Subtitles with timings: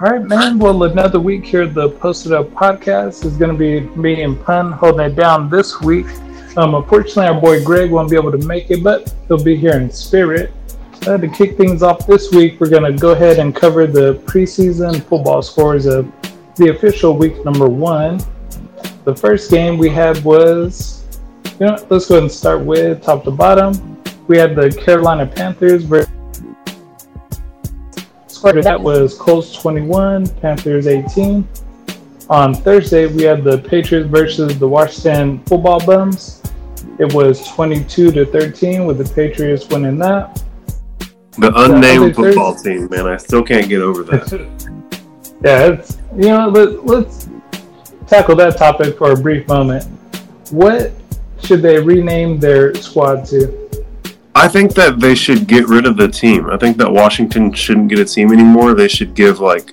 [0.00, 0.58] All right, man.
[0.58, 4.72] Well, another week here the Posted Up Podcast is going to be me and Punn
[4.72, 6.06] holding it down this week.
[6.56, 9.74] Um, unfortunately, our boy Greg won't be able to make it, but he'll be here
[9.74, 10.52] in spirit.
[11.02, 15.00] To kick things off this week, we're going to go ahead and cover the preseason
[15.04, 16.10] football scores of
[16.56, 18.18] the official week number one.
[19.04, 21.04] The first game we had was,
[21.60, 24.02] you know, let's go ahead and start with top to bottom.
[24.26, 26.03] We had the Carolina Panthers versus
[28.50, 31.46] score that was Colts 21, Panthers 18.
[32.30, 36.42] On Thursday, we had the Patriots versus the Washington Football Bums.
[36.98, 40.42] It was 22 to 13 with the Patriots winning that.
[41.38, 44.30] The unnamed football Thursday, team, man, I still can't get over that.
[45.44, 47.28] yeah, it's you know, let, let's
[48.06, 49.84] tackle that topic for a brief moment.
[50.50, 50.92] What
[51.42, 53.63] should they rename their squad to?
[54.36, 56.50] I think that they should get rid of the team.
[56.50, 58.74] I think that Washington shouldn't get a team anymore.
[58.74, 59.72] They should give like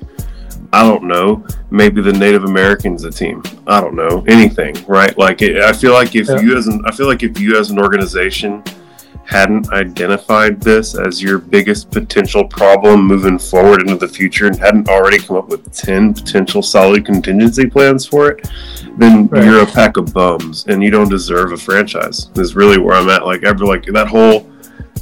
[0.74, 3.44] I don't know, maybe the Native Americans a team.
[3.68, 5.18] I don't know anything, right?
[5.18, 6.40] Like it, I feel like if yeah.
[6.40, 8.64] you as an I feel like if you as an organization
[9.26, 14.90] hadn't identified this as your biggest potential problem moving forward into the future and hadn't
[14.90, 18.50] already come up with 10 potential solid contingency plans for it,
[18.98, 19.46] then right.
[19.46, 22.30] you're a pack of bums and you don't deserve a franchise.
[22.36, 23.26] Is really where I'm at.
[23.26, 24.52] Like ever like that whole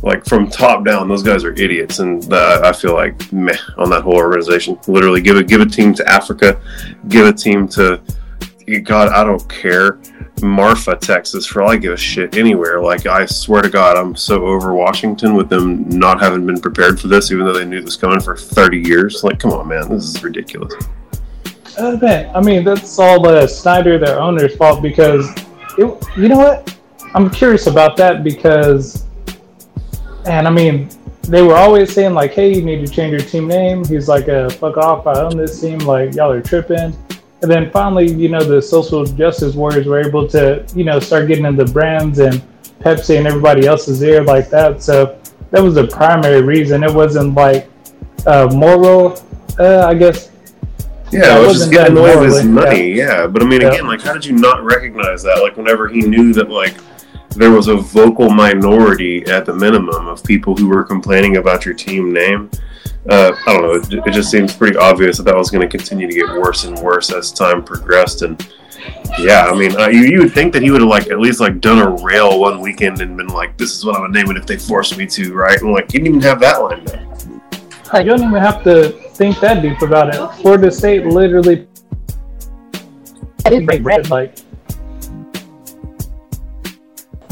[0.02, 3.90] like from top down, those guys are idiots, and the, I feel like meh on
[3.90, 4.80] that whole organization.
[4.88, 6.60] Literally, give a give a team to Africa,
[7.10, 8.02] give a team to
[8.84, 9.10] God.
[9.10, 10.00] I don't care.
[10.42, 12.82] Marfa, Texas, for all I give a shit anywhere.
[12.82, 17.00] Like I swear to God, I'm so over Washington with them not having been prepared
[17.00, 19.24] for this, even though they knew it was coming for 30 years.
[19.24, 20.74] Like, come on, man, this is ridiculous.
[21.78, 25.30] Uh, man, I mean, that's all the Snyder, their owner's fault because,
[25.78, 26.76] it, you know what?
[27.14, 29.06] I'm curious about that because
[30.26, 30.90] and I mean,
[31.24, 34.28] they were always saying like, "Hey, you need to change your team name." He's like,
[34.30, 35.08] uh, "Fuck off!
[35.08, 35.80] I own this team.
[35.80, 36.96] Like, y'all are tripping."
[37.42, 41.28] And then finally, you know, the social justice warriors were able to, you know, start
[41.28, 42.42] getting into brands and
[42.82, 44.84] Pepsi and everybody else's ear like that.
[44.84, 45.18] So
[45.52, 46.84] that was the primary reason.
[46.84, 47.70] It wasn't like
[48.26, 49.24] uh, moral,
[49.58, 50.32] uh, I guess.
[51.12, 52.92] Yeah, it was just getting away with his money.
[52.92, 53.22] Yeah.
[53.22, 53.28] yeah.
[53.28, 53.70] but I mean, yeah.
[53.70, 55.42] again, like, how did you not recognize that?
[55.42, 56.76] Like, whenever he knew that, like
[57.36, 61.74] there was a vocal minority at the minimum of people who were complaining about your
[61.74, 62.50] team name.
[63.10, 63.74] Uh, I don't know.
[63.74, 66.66] It, it, just seems pretty obvious that that was going to continue to get worse
[66.66, 68.24] and worse as time progressed.
[68.24, 68.46] And
[69.20, 71.40] yeah, I mean, uh, you, you would think that he would have like at least
[71.40, 74.30] like done a rail one weekend and been like, "This is what I would name
[74.30, 75.60] it if they forced me to," right?
[75.62, 77.06] And like, he didn't even have that line there.
[78.02, 80.42] You don't even have to think that deep about it.
[80.42, 81.68] Florida State literally
[83.46, 84.38] I didn't make like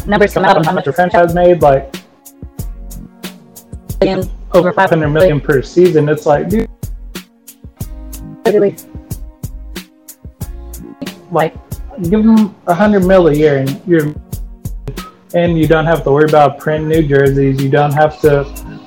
[0.08, 1.96] numbers come out on how much a franchise made, like
[4.54, 6.08] over 500 million per season.
[6.10, 6.70] It's like, dude,
[8.46, 8.76] really,
[11.32, 11.54] like,
[12.04, 14.14] give them 100 mil a year and you're,
[15.34, 17.62] and you don't have to worry about printing new jerseys.
[17.62, 18.46] You don't have to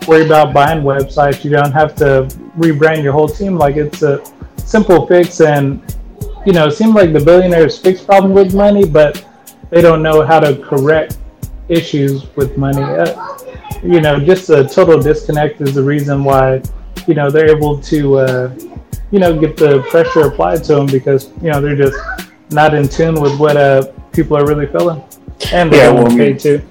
[0.08, 1.44] worry about buying websites.
[1.44, 2.26] You don't have to
[2.56, 3.56] rebrand your whole team.
[3.56, 4.24] Like, it's a
[4.56, 5.40] simple fix.
[5.40, 5.82] And,
[6.46, 9.24] you know, it seems like the billionaires fix problem with money, but
[9.70, 11.18] they don't know how to correct
[11.68, 12.82] issues with money.
[12.82, 13.38] Uh,
[13.82, 16.60] you know, just a total disconnect is the reason why,
[17.06, 18.54] you know, they're able to, uh,
[19.10, 21.98] you know, get the pressure applied to them because, you know, they're just
[22.50, 25.02] not in tune with what uh, people are really feeling.
[25.52, 26.62] And they're yeah, well, paid too.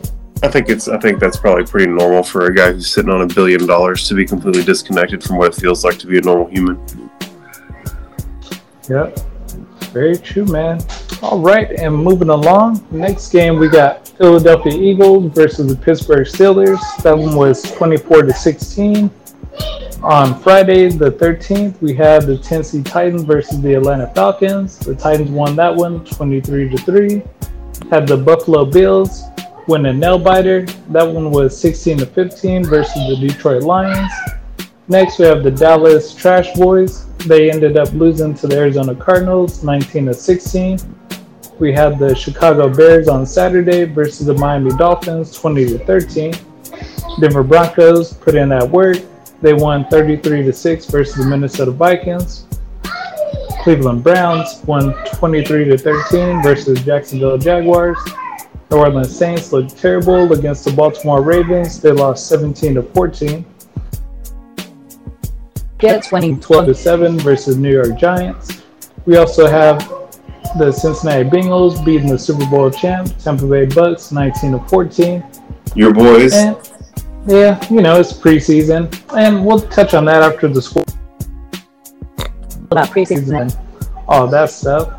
[0.42, 0.88] I think it's.
[0.88, 4.08] I think that's probably pretty normal for a guy who's sitting on a billion dollars
[4.08, 6.80] to be completely disconnected from what it feels like to be a normal human.
[8.88, 9.20] Yep,
[9.90, 10.82] very true, man.
[11.22, 12.86] All right, and moving along.
[12.92, 16.80] Next game, we got Philadelphia Eagles versus the Pittsburgh Steelers.
[17.04, 19.12] That one was 24 to 16.
[20.02, 24.80] On Friday, the 13th, we had the Tennessee Titans versus the Atlanta Falcons.
[24.80, 27.22] The Titans won that one 23 to 3.
[27.90, 29.24] Had the Buffalo Bills
[29.68, 30.66] win a nail biter.
[30.90, 34.12] That one was 16 to 15 versus the Detroit Lions.
[34.88, 37.06] Next, we have the Dallas Trash Boys.
[37.25, 40.99] They ended up losing to the Arizona Cardinals 19 to 16
[41.59, 46.34] we had the Chicago Bears on Saturday versus the Miami Dolphins, 20 to 13.
[47.20, 48.97] Denver Broncos put in that work.
[49.41, 52.46] They won 33 to 6 versus the Minnesota Vikings.
[53.61, 57.97] Cleveland Browns won 23 to 13 versus Jacksonville Jaguars.
[58.70, 61.82] The Orleans Saints looked terrible against the Baltimore Ravens.
[61.82, 63.46] They lost 17 to 14.
[65.79, 68.64] Jets winning 12 to 7 versus New York Giants.
[69.05, 69.79] We also have
[70.58, 75.23] the Cincinnati Bengals beating the Super Bowl champ Tampa Bay Bucks 19 to 14.
[75.76, 76.34] Your boys.
[76.34, 76.58] And,
[77.28, 78.93] yeah, you know, it's preseason.
[79.16, 80.84] And we'll touch on that after the score.
[82.72, 83.55] about preseason,
[84.08, 84.96] all that stuff.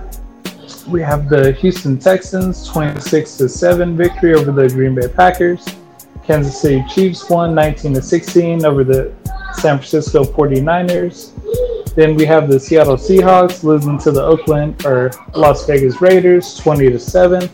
[0.87, 5.67] We have the Houston Texans 26 to 7 victory over the Green Bay Packers.
[6.31, 9.12] Kansas City Chiefs won 19 to 16 over the
[9.53, 11.32] San Francisco 49ers.
[11.97, 16.88] Then we have the Seattle Seahawks losing to the Oakland or Las Vegas Raiders 20
[16.91, 17.50] to 7.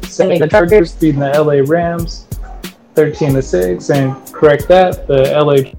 [0.00, 2.26] The Chargers beating the LA Rams
[2.94, 5.74] 13 to 6 and correct that the LA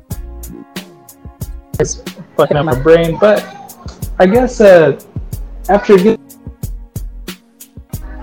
[1.79, 2.03] is
[2.37, 3.43] fucking up my brain but
[4.19, 4.99] I guess uh,
[5.67, 6.19] after get,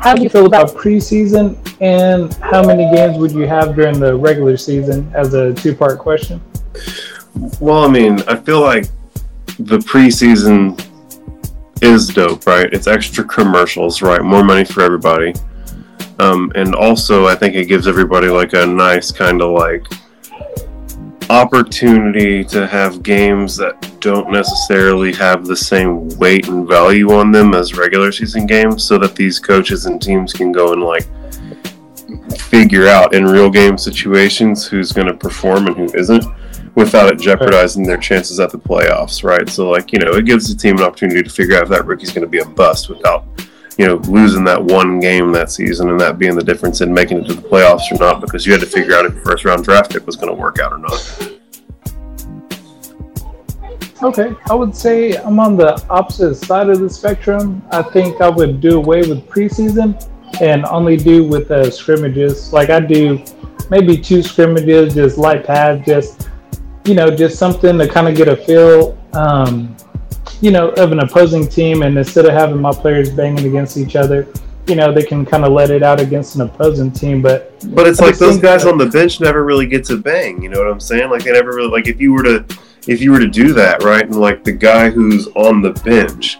[0.00, 4.16] how do you feel about preseason and how many games would you have during the
[4.16, 6.40] regular season as a two part question?
[7.60, 8.86] Well, I mean, I feel like
[9.58, 10.82] the preseason
[11.82, 12.72] is dope, right?
[12.72, 14.22] It's extra commercials, right?
[14.22, 15.34] More money for everybody.
[16.18, 19.84] Um, and also, I think it gives everybody like a nice kind of like
[21.30, 27.54] opportunity to have games that don't necessarily have the same weight and value on them
[27.54, 31.06] as regular season games so that these coaches and teams can go and like
[32.36, 36.24] figure out in real game situations who's going to perform and who isn't
[36.74, 39.48] without it jeopardizing their chances at the playoffs, right?
[39.48, 41.86] So, like, you know, it gives the team an opportunity to figure out if that
[41.86, 43.24] rookie's going to be a bust without,
[43.80, 47.16] you know, losing that one game that season and that being the difference in making
[47.16, 49.46] it to the playoffs or not because you had to figure out if your first
[49.46, 51.30] round draft pick was going to work out or not.
[54.02, 57.62] Okay, I would say I'm on the opposite side of the spectrum.
[57.70, 59.96] I think I would do away with preseason
[60.42, 62.52] and only do with uh, scrimmages.
[62.52, 63.24] Like I do
[63.70, 66.28] maybe two scrimmages, just light pads, just
[66.84, 69.74] you know, just something to kind of get a feel, um,
[70.40, 71.82] you know, of an opposing team.
[71.82, 74.26] And instead of having my players banging against each other,
[74.66, 77.22] you know, they can kind of let it out against an opposing team.
[77.22, 79.96] But but it's I like those guys that, on the bench never really get to
[79.96, 80.42] bang.
[80.42, 81.10] You know what I'm saying?
[81.10, 82.44] Like they never really like if you were to
[82.86, 86.38] if you were to do that right, and like the guy who's on the bench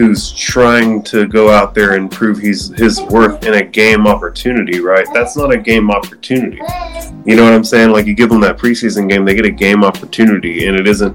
[0.00, 4.80] who's trying to go out there and prove he's his worth in a game opportunity,
[4.80, 5.06] right?
[5.12, 6.56] That's not a game opportunity.
[7.26, 7.90] You know what I'm saying?
[7.90, 11.14] Like you give them that preseason game, they get a game opportunity, and it isn't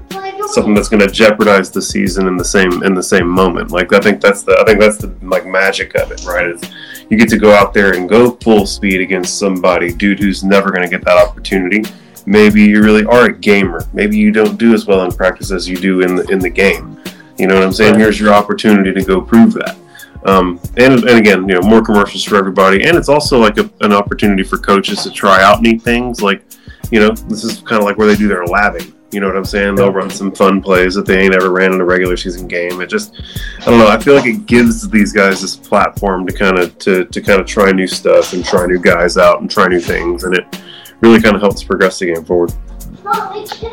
[0.50, 3.72] something that's going to jeopardize the season in the same in the same moment.
[3.72, 6.46] Like I think that's the I think that's the like magic of it, right?
[6.46, 6.62] Is
[7.10, 10.70] you get to go out there and go full speed against somebody, dude, who's never
[10.70, 11.82] going to get that opportunity.
[12.24, 13.84] Maybe you really are a gamer.
[13.92, 16.50] Maybe you don't do as well in practice as you do in the in the
[16.50, 16.95] game.
[17.38, 17.98] You know what I'm saying?
[17.98, 19.76] Here's your opportunity to go prove that.
[20.24, 22.84] Um, and, and again, you know, more commercials for everybody.
[22.84, 26.20] And it's also like a, an opportunity for coaches to try out neat things.
[26.20, 26.42] Like,
[26.90, 28.92] you know, this is kind of like where they do their labbing.
[29.12, 29.76] You know what I'm saying?
[29.76, 32.80] They'll run some fun plays that they ain't ever ran in a regular season game.
[32.80, 33.14] It just,
[33.60, 33.86] I don't know.
[33.86, 37.40] I feel like it gives these guys this platform to kind of to, to kind
[37.40, 40.60] of try new stuff and try new guys out and try new things, and it
[41.02, 42.52] really kind of helps progress the game forward.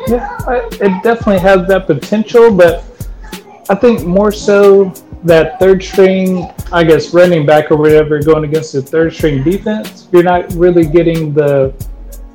[0.08, 0.38] Yeah,
[0.70, 2.84] it definitely has that potential, but
[3.68, 4.92] I think more so
[5.24, 10.08] that third string, I guess, running back or whatever, going against the third string defense,
[10.12, 11.72] you're not really getting the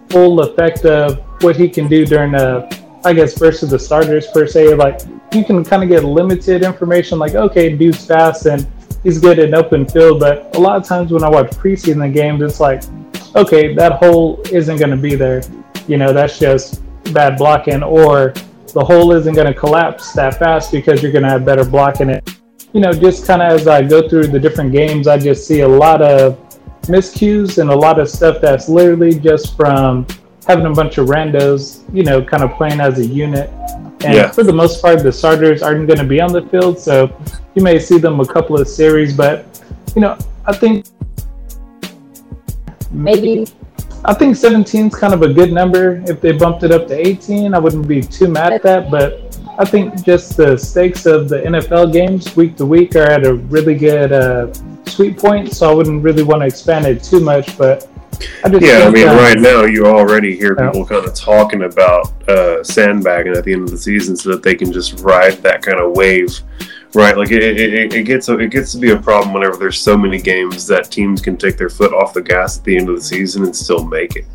[0.10, 2.68] full effect of what he can do during a,
[3.06, 4.74] I guess, versus the starters per se.
[4.74, 8.68] Like you can kind of get limited information, like okay, dude's fast and
[9.04, 12.42] he's good in open field, but a lot of times when I watch preseason games,
[12.42, 12.84] it's like,
[13.36, 15.44] okay, that hole isn't going to be there.
[15.88, 16.82] You know, that's just
[17.14, 18.34] bad blocking or
[18.71, 22.10] the hole isn't going to collapse that fast because you're going to have better blocking
[22.10, 22.38] it.
[22.74, 25.62] You know, just kind of as I go through the different games, I just see
[25.62, 26.38] a lot of
[26.84, 30.05] miscues and a lot of stuff that's literally just from
[30.48, 33.50] having a bunch of randos, you know, kind of playing as a unit.
[34.03, 34.32] And yeah.
[34.32, 37.15] for the most part, the starters aren't going to be on the field, so
[37.53, 39.15] you may see them a couple of series.
[39.15, 39.62] But
[39.96, 40.86] you know, I think
[42.91, 43.46] maybe
[44.06, 46.01] I think 17 is kind of a good number.
[46.06, 48.89] If they bumped it up to 18, I wouldn't be too mad at that.
[48.89, 53.25] But I think just the stakes of the NFL games week to week are at
[53.25, 54.53] a really good uh,
[54.86, 55.53] sweet point.
[55.53, 57.58] So I wouldn't really want to expand it too much.
[57.58, 57.89] But
[58.44, 62.63] I yeah, I mean, right now you already hear people kind of talking about uh,
[62.63, 65.79] sandbagging at the end of the season so that they can just ride that kind
[65.79, 66.39] of wave
[66.96, 69.96] Right, like it, it, it gets it gets to be a problem whenever there's so
[69.96, 72.96] many games that teams can take their foot off the gas at the end of
[72.96, 74.25] the season and still make it.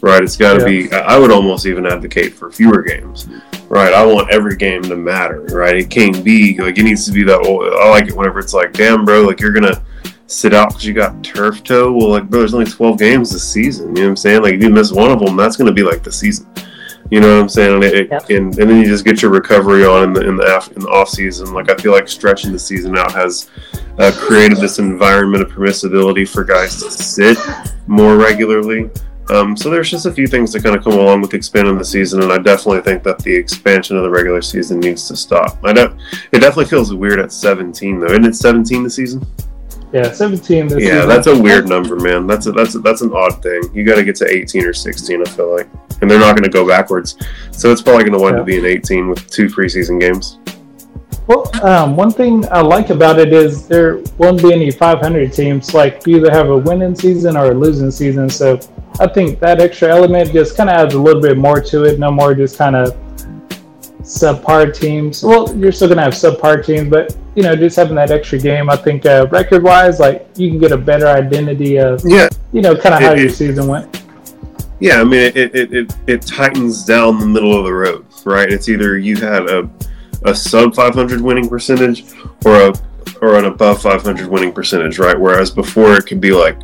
[0.00, 0.88] Right, it's got to yeah.
[0.88, 0.92] be.
[0.92, 3.28] I would almost even advocate for fewer games.
[3.68, 5.42] Right, I want every game to matter.
[5.50, 7.40] Right, it can't be like it needs to be that.
[7.44, 9.82] Oh, I like it whenever it's like, damn, bro, like you're gonna
[10.28, 11.92] sit out because you got turf toe.
[11.92, 13.88] Well, like, bro, there's only 12 games this season.
[13.88, 14.42] You know what I'm saying?
[14.42, 16.46] Like, if you miss one of them, that's gonna be like the season.
[17.10, 17.74] You know what I'm saying?
[17.74, 18.28] And, it, yep.
[18.28, 20.80] and, and then you just get your recovery on in the in the, off, in
[20.80, 21.54] the off season.
[21.54, 23.48] Like I feel like stretching the season out has
[23.98, 27.38] uh, created this environment of permissibility for guys to sit
[27.86, 28.90] more regularly.
[29.30, 31.84] Um, so there's just a few things that kind of come along with expanding the
[31.84, 35.58] season, and I definitely think that the expansion of the regular season needs to stop.
[35.64, 35.94] I know
[36.32, 38.06] it definitely feels weird at 17 though.
[38.06, 39.26] Isn't it 17 the season?
[39.92, 40.78] Yeah, 17.
[40.78, 42.26] yeah, that's a weird number, man.
[42.26, 43.62] That's a, that's a, that's an odd thing.
[43.72, 45.22] You got to get to 18 or 16.
[45.22, 45.68] I feel like,
[46.02, 47.16] and they're not going to go backwards,
[47.52, 48.40] so it's probably going to wind yeah.
[48.40, 50.38] up being 18 with two preseason games.
[51.28, 55.74] Well, um, one thing I like about it is there won't be any 500 teams.
[55.74, 58.30] Like you either have a winning season or a losing season.
[58.30, 58.58] So
[58.98, 61.98] I think that extra element just kind of adds a little bit more to it.
[61.98, 62.96] No more just kind of
[64.00, 65.22] subpar teams.
[65.22, 68.68] Well, you're still gonna have subpar teams, but you know, just having that extra game,
[68.68, 72.74] I think uh, record-wise, like you can get a better identity of yeah, you know,
[72.74, 74.02] kind of how it, your season went.
[74.80, 78.52] Yeah, I mean, it, it it it tightens down the middle of the road, right?
[78.52, 79.70] It's either you had a
[80.24, 82.12] a sub 500 winning percentage
[82.44, 82.72] or a
[83.22, 85.16] or an above 500 winning percentage, right?
[85.16, 86.58] Whereas before it could be like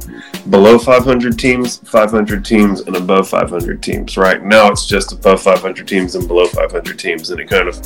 [0.50, 4.43] below 500 teams, 500 teams, and above 500 teams, right?
[4.43, 7.81] Now it's just above 500 teams and below 500 teams, and it kind of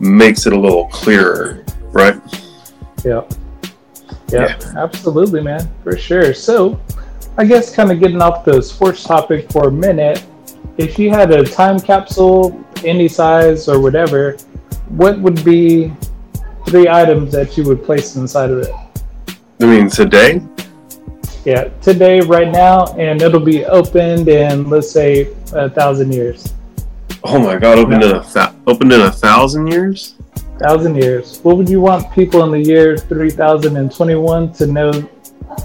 [0.00, 2.20] makes it a little clearer, right?
[3.04, 3.22] Yeah.
[4.28, 4.72] Yeah, yeah.
[4.76, 6.32] absolutely, man, for sure.
[6.34, 6.80] So,
[7.36, 10.24] I guess kind of getting off the sports topic for a minute,
[10.78, 14.36] if you had a time capsule, any size or whatever,
[14.88, 15.92] what would be
[16.66, 18.74] three items that you would place inside of it?
[19.60, 20.40] I mean, today?
[21.44, 26.54] Yeah, today, right now, and it'll be opened in, let's say, a thousand years.
[27.24, 27.78] Oh my God!
[27.78, 30.14] Opened in a th- opened in a thousand years.
[30.60, 31.40] Thousand years.
[31.42, 34.92] What would you want people in the year three thousand and twenty-one to know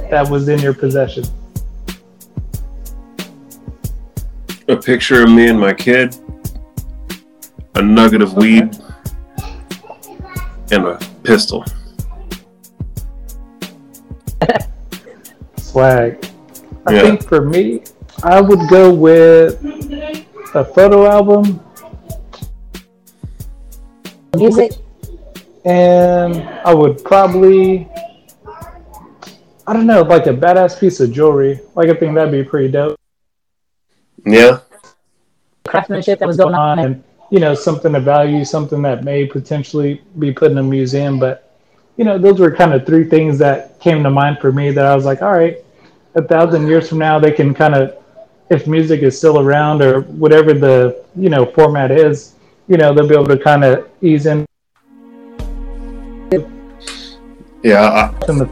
[0.09, 1.25] that was in your possession?
[4.69, 6.15] A picture of me and my kid.
[7.75, 8.61] A nugget of okay.
[8.61, 8.77] weed
[10.71, 11.65] and a pistol.
[15.57, 16.25] Swag.
[16.87, 17.01] I yeah.
[17.01, 17.83] think for me,
[18.23, 19.61] I would go with
[20.55, 21.59] a photo album,
[24.37, 24.71] music,
[25.65, 27.89] and I would probably,
[29.67, 31.59] I don't know, like a badass piece of jewelry.
[31.75, 32.99] Like I think that'd be pretty dope.
[34.25, 34.59] Yeah.
[35.67, 40.01] Craftsmanship that was going on, and you know, something of value, something that may potentially
[40.19, 41.19] be put in a museum.
[41.19, 41.57] But,
[41.97, 44.85] you know, those were kind of three things that came to mind for me that
[44.85, 45.57] I was like, all right,
[46.13, 47.97] a thousand years from now, they can kind of,
[48.51, 52.35] if music is still around or whatever the, you know, format is,
[52.67, 54.44] you know, they'll be able to kind of ease in.
[57.65, 58.11] Yeah.
[58.27, 58.47] I,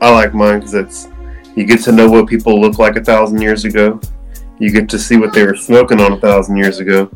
[0.00, 1.08] I like mine because it's,
[1.56, 4.00] you get to know what people look like a thousand years ago
[4.58, 7.10] you get to see what they were smoking on a thousand years ago,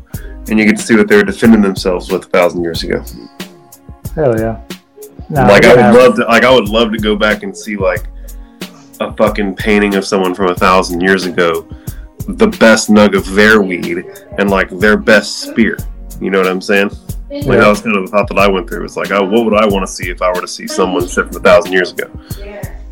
[0.49, 3.03] and you get to see what they were defending themselves with a thousand years ago.
[4.15, 4.61] Hell yeah!
[5.29, 7.75] No, like I would love to, like I would love to go back and see
[7.75, 8.07] like
[8.99, 11.67] a fucking painting of someone from a thousand years ago,
[12.27, 14.05] the best nug of their weed
[14.37, 15.77] and like their best spear.
[16.21, 16.91] You know what I'm saying?
[17.41, 18.85] Like that was kind of the thought that I went through.
[18.85, 21.07] It's like, oh, what would I want to see if I were to see someone
[21.07, 22.11] sit from a thousand years ago?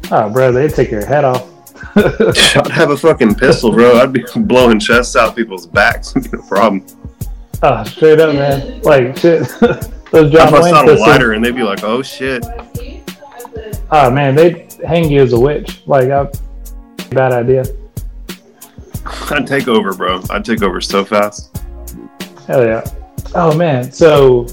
[0.09, 1.47] Oh, bro, they'd take your head off.
[1.95, 3.97] I'd have a fucking pistol, bro.
[3.97, 6.15] I'd be blowing chests out people's backs.
[6.33, 6.85] no problem.
[7.61, 8.81] Oh, straight up, man.
[8.81, 9.41] Like shit.
[10.11, 12.43] Those John I bust out a lighter and they'd be like, "Oh shit."
[13.91, 15.81] Oh man, they'd hang you as a witch.
[15.85, 16.29] Like, I,
[17.11, 17.63] bad idea.
[19.05, 20.21] I'd take over, bro.
[20.29, 21.57] I'd take over so fast.
[22.47, 22.83] Hell yeah.
[23.33, 24.45] Oh man, so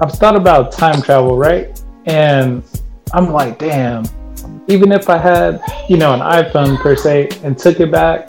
[0.00, 1.80] I've thought about time travel, right?
[2.06, 2.62] And
[3.12, 4.04] I'm like, damn,
[4.68, 8.28] even if I had, you know, an iPhone per se and took it back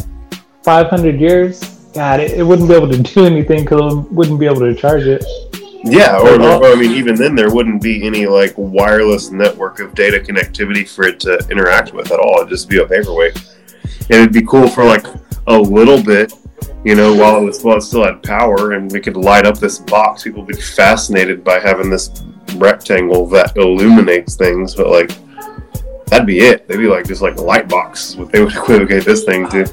[0.64, 1.60] 500 years,
[1.94, 4.74] God, it, it wouldn't be able to do anything because it wouldn't be able to
[4.74, 5.24] charge it.
[5.84, 9.80] Yeah, or, or, uh, I mean, even then, there wouldn't be any like wireless network
[9.80, 12.40] of data connectivity for it to interact with at all.
[12.40, 13.38] It'd just be a paperweight.
[14.10, 15.06] And it'd be cool for like
[15.48, 16.34] a little bit,
[16.84, 19.58] you know, while it was while it still had power, and we could light up
[19.58, 20.24] this box.
[20.24, 22.24] People would be fascinated by having this
[22.56, 25.12] rectangle that illuminates things, but like
[26.08, 26.68] that'd be it.
[26.68, 28.16] They'd be like just like a light box.
[28.16, 29.72] What they would equivocate this thing to.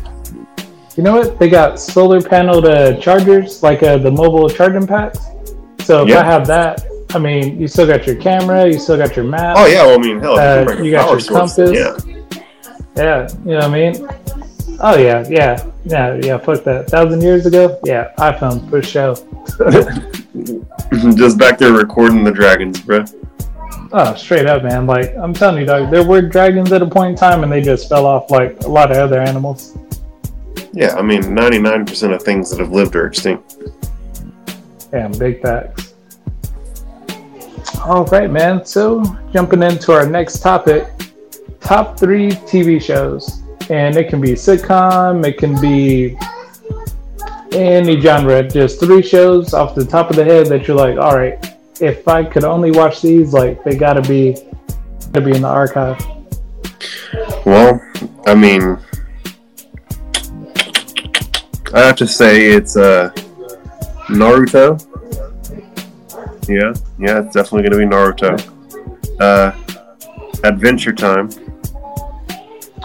[0.97, 1.39] You know what?
[1.39, 5.21] They got solar panel to chargers, like uh, the mobile charging packs.
[5.81, 6.25] So if yep.
[6.25, 9.57] I have that, I mean, you still got your camera, you still got your map.
[9.59, 11.73] Oh yeah, well, I mean, hell, uh, you, you got your source, compass.
[11.73, 12.43] Yeah.
[12.97, 14.09] yeah, you know what I mean.
[14.79, 16.39] Oh yeah, yeah, yeah, yeah.
[16.39, 16.91] Fuck that.
[16.91, 19.15] Thousand years ago, yeah, iPhone for show.
[21.17, 23.05] Just back there recording the dragons, bro.
[23.93, 24.87] Oh, straight up, man.
[24.87, 27.63] Like I'm telling you, dog, there were dragons at a point in time, and they
[27.63, 29.79] just fell off like a lot of other animals.
[30.73, 33.57] Yeah, I mean, 99% of things that have lived are extinct.
[34.91, 35.95] Damn, big facts.
[37.83, 38.65] All right, man.
[38.67, 39.03] So
[39.33, 40.87] jumping into our next topic,
[41.61, 43.43] top three TV shows.
[43.71, 46.17] And it can be sitcom, it can be
[47.53, 48.43] any genre.
[48.43, 52.07] Just three shows off the top of the head that you're like, all right, if
[52.09, 54.37] I could only watch these, like they gotta be,
[55.13, 56.01] gotta be in the archive.
[57.45, 57.81] Well,
[58.27, 58.79] I mean,
[61.73, 63.11] I have to say it's uh,
[64.09, 64.81] Naruto.
[66.49, 69.21] Yeah, yeah, it's definitely going to be Naruto.
[69.21, 69.53] Uh,
[70.45, 71.29] Adventure Time.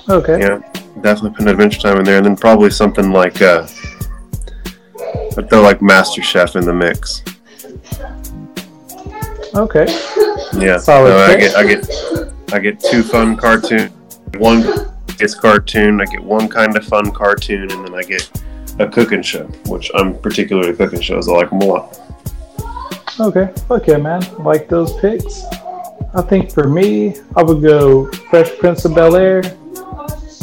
[0.10, 0.40] Okay.
[0.40, 0.62] Yeah,
[1.01, 3.67] definitely put an Adventure Time in there, and then probably something like uh,
[5.38, 7.24] I'd throw like Master Chef in the mix.
[9.53, 9.86] Okay.
[10.58, 13.89] Yeah, Solid so I get I get I get two fun cartoon,
[14.38, 14.63] one
[15.20, 16.01] is cartoon.
[16.01, 18.29] I get one kind of fun cartoon, and then I get
[18.79, 21.27] a cooking show, which I'm particularly cooking shows.
[21.27, 22.00] I like them a lot.
[23.20, 23.53] Okay.
[23.70, 24.22] Okay, man.
[24.43, 25.43] Like those picks.
[26.13, 29.41] I think for me, I would go Fresh Prince of Bel Air,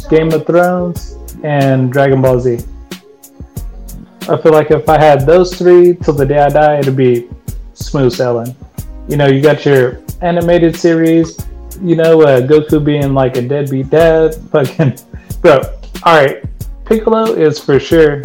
[0.09, 2.59] Game of Thrones, and Dragon Ball Z.
[4.29, 7.29] I feel like if I had those three till the day I die, it'd be
[7.75, 8.55] smooth sailing.
[9.09, 11.39] You know, you got your animated series,
[11.83, 14.35] you know, uh, Goku being like a deadbeat dad.
[14.53, 14.99] Fucking,
[15.41, 15.61] bro.
[16.03, 16.45] All right,
[16.85, 18.23] Piccolo is for sure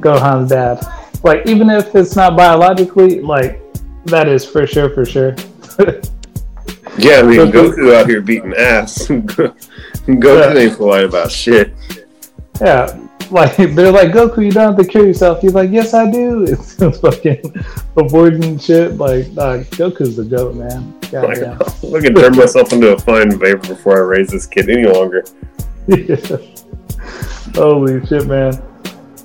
[0.00, 0.84] Gohan's dad.
[1.22, 3.60] Like, even if it's not biologically, like,
[4.04, 5.34] that is for sure, for sure.
[6.98, 9.08] Yeah, I mean Goku- Goku out here beating ass.
[10.20, 11.72] Goku ain't polite about shit.
[12.60, 12.98] yeah.
[13.30, 15.42] Like, they're like, Goku, you don't have to kill yourself.
[15.42, 16.44] He's like, yes, I do.
[16.48, 17.42] It's fucking
[17.96, 18.94] avoiding shit.
[18.96, 20.98] Like, nah, Goku's the goat, man.
[21.12, 21.94] God Like, damn.
[21.94, 25.24] I can turn myself into a fine vapor before I raise this kid any longer.
[27.54, 28.62] Holy shit, man.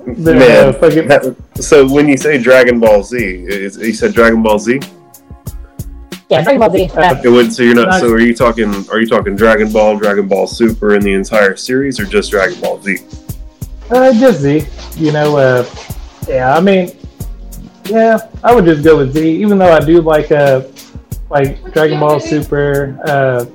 [0.06, 4.44] Then, Man, uh, fucking, that- so when you say Dragon Ball Z, you said Dragon
[4.44, 4.82] Ball Z?
[6.30, 6.89] Yeah, Dragon Ball Z.
[6.96, 7.53] Uh, It would.
[7.53, 8.00] So you're not.
[8.00, 8.74] So are you talking?
[8.89, 12.60] Are you talking Dragon Ball, Dragon Ball Super, in the entire series, or just Dragon
[12.62, 12.98] Ball Z?
[13.92, 14.65] uh, just Z.
[14.96, 15.65] You know, uh,
[16.27, 16.92] yeah, I mean,
[17.86, 20.63] yeah, I would just go with Z, even though I do like, uh,
[21.30, 22.98] like Dragon Ball Super.
[23.06, 23.45] Uh,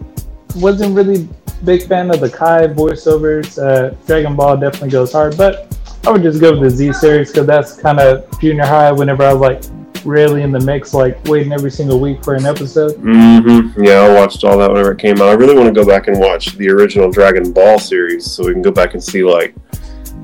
[0.57, 1.29] wasn't really
[1.65, 3.59] big fan of the Kai voiceovers.
[3.59, 7.31] Uh, Dragon Ball definitely goes hard, but I would just go with the Z series
[7.31, 8.93] because that's kind of junior high.
[8.93, 12.47] Whenever I was like really in the mix, like waiting every single week for an
[12.47, 12.93] episode.
[12.97, 13.83] Mm-hmm.
[13.83, 15.29] Yeah, I watched all that whenever it came out.
[15.29, 18.53] I really want to go back and watch the original Dragon Ball series, so we
[18.53, 19.55] can go back and see like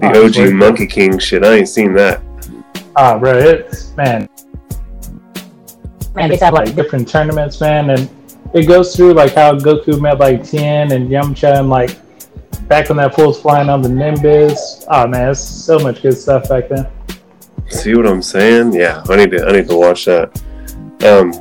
[0.00, 0.52] the Oh, OG sweet.
[0.54, 1.44] Monkey King shit.
[1.44, 2.20] I ain't seen that.
[2.96, 4.28] Ah, bro, it's man,
[6.14, 8.08] man, they have like like different tournaments, man, and
[8.54, 11.98] it goes through like how Goku met like Tien and Yamcha and like
[12.68, 14.84] back when that fool's flying on the Nimbus.
[14.88, 16.86] Oh man, it's so much good stuff back then.
[17.68, 18.72] See what I'm saying?
[18.74, 19.46] Yeah, I need to.
[19.46, 20.40] I need to watch that.
[21.04, 21.32] Um,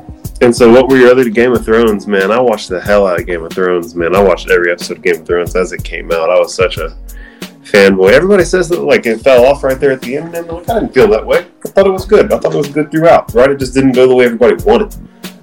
[0.42, 2.32] and so, what were your other Game of Thrones, man?
[2.32, 4.16] I watched the hell out of Game of Thrones, man.
[4.16, 6.30] I watched every episode of Game of Thrones as it came out.
[6.30, 6.98] I was such a
[7.64, 8.12] fanboy.
[8.12, 10.80] Everybody says that like it fell off right there at the end, and like, I
[10.80, 11.48] didn't feel that way.
[11.66, 12.32] I thought it was good.
[12.32, 13.34] I thought it was good throughout.
[13.34, 13.52] Right?
[13.52, 14.96] It just didn't go the way everybody wanted.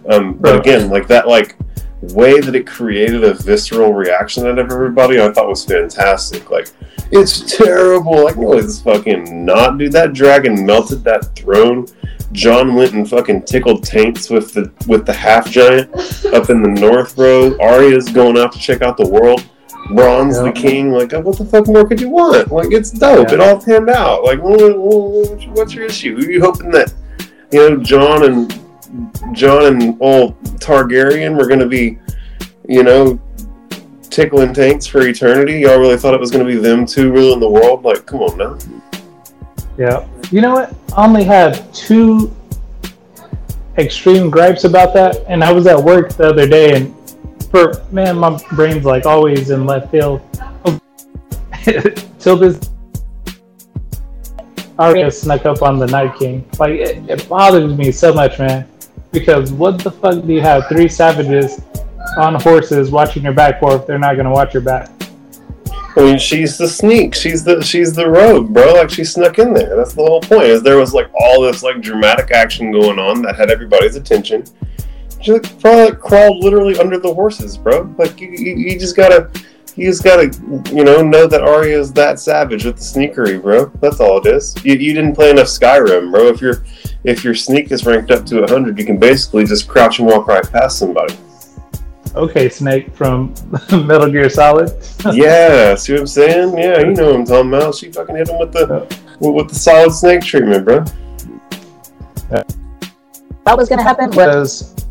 [0.08, 1.56] Um, but again, like that, like
[2.02, 6.50] way that it created a visceral reaction out of everybody, I thought was fantastic.
[6.50, 6.68] Like
[7.12, 8.24] it's terrible.
[8.24, 9.92] Like, no, it's fucking not, dude.
[9.92, 11.86] That dragon melted that throne.
[12.32, 15.92] Jon went and fucking tickled taints with the with the half giant
[16.32, 17.56] up in the north, bro.
[17.58, 19.44] Arya's going out to check out the world.
[19.94, 20.42] Bran's Yeah.
[20.44, 20.92] the king.
[20.92, 22.52] Like, what the fuck more could you want?
[22.52, 23.28] Like, it's dope.
[23.28, 23.34] Yeah.
[23.34, 24.22] It all panned out.
[24.22, 26.16] Like, what- what- what's your issue?
[26.18, 26.92] Are you hoping that
[27.50, 28.60] you know Jon and
[29.32, 31.98] Jon and old Targaryen were gonna be,
[32.68, 33.18] you know,
[34.10, 35.60] tickling tanks for eternity?
[35.60, 37.84] Y'all really thought it was gonna be them two ruling the world?
[37.84, 38.58] Like, come on now.
[39.78, 40.06] Yeah.
[40.30, 40.74] You know what?
[40.96, 42.34] I only had two
[43.78, 46.94] extreme gripes about that, and I was at work the other day, and
[47.50, 50.20] for man, my brain's like always in left field.
[52.18, 52.70] Till this,
[54.78, 56.48] Arya snuck up on the Night King.
[56.58, 58.66] Like it, it bothers me so much, man.
[59.12, 61.60] Because what the fuck do you have three savages
[62.20, 64.90] on horses watching your back for if they're not gonna watch your back?
[65.96, 67.14] I mean, she's the sneak.
[67.14, 68.74] She's the she's the rogue, bro.
[68.74, 69.76] Like she snuck in there.
[69.76, 70.44] That's the whole point.
[70.44, 74.44] Is there was like all this like dramatic action going on that had everybody's attention.
[75.20, 77.92] She like probably like, crawled literally under the horses, bro.
[77.98, 79.30] Like you, you, you just gotta
[79.74, 80.26] you just gotta
[80.72, 83.66] you know know that Arya is that savage with the sneakery, bro.
[83.80, 84.54] That's all it is.
[84.64, 86.28] You, you didn't play enough Skyrim, bro.
[86.28, 86.64] If your
[87.02, 90.28] if your sneak is ranked up to hundred, you can basically just crouch and walk
[90.28, 91.16] right past somebody.
[92.14, 93.34] Okay, Snake from
[93.70, 94.70] Metal Gear Solid.
[95.12, 96.58] yeah, see what I'm saying?
[96.58, 97.74] Yeah, you know what I'm talking about.
[97.76, 98.86] She fucking hit him with the
[99.20, 100.84] with, with the solid snake treatment, bro.
[103.44, 104.86] what was gonna happen was was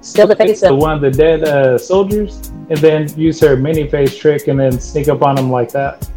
[0.00, 3.86] still the face of one of the dead uh, soldiers and then use her mini
[3.88, 6.08] face trick and then sneak up on him like that.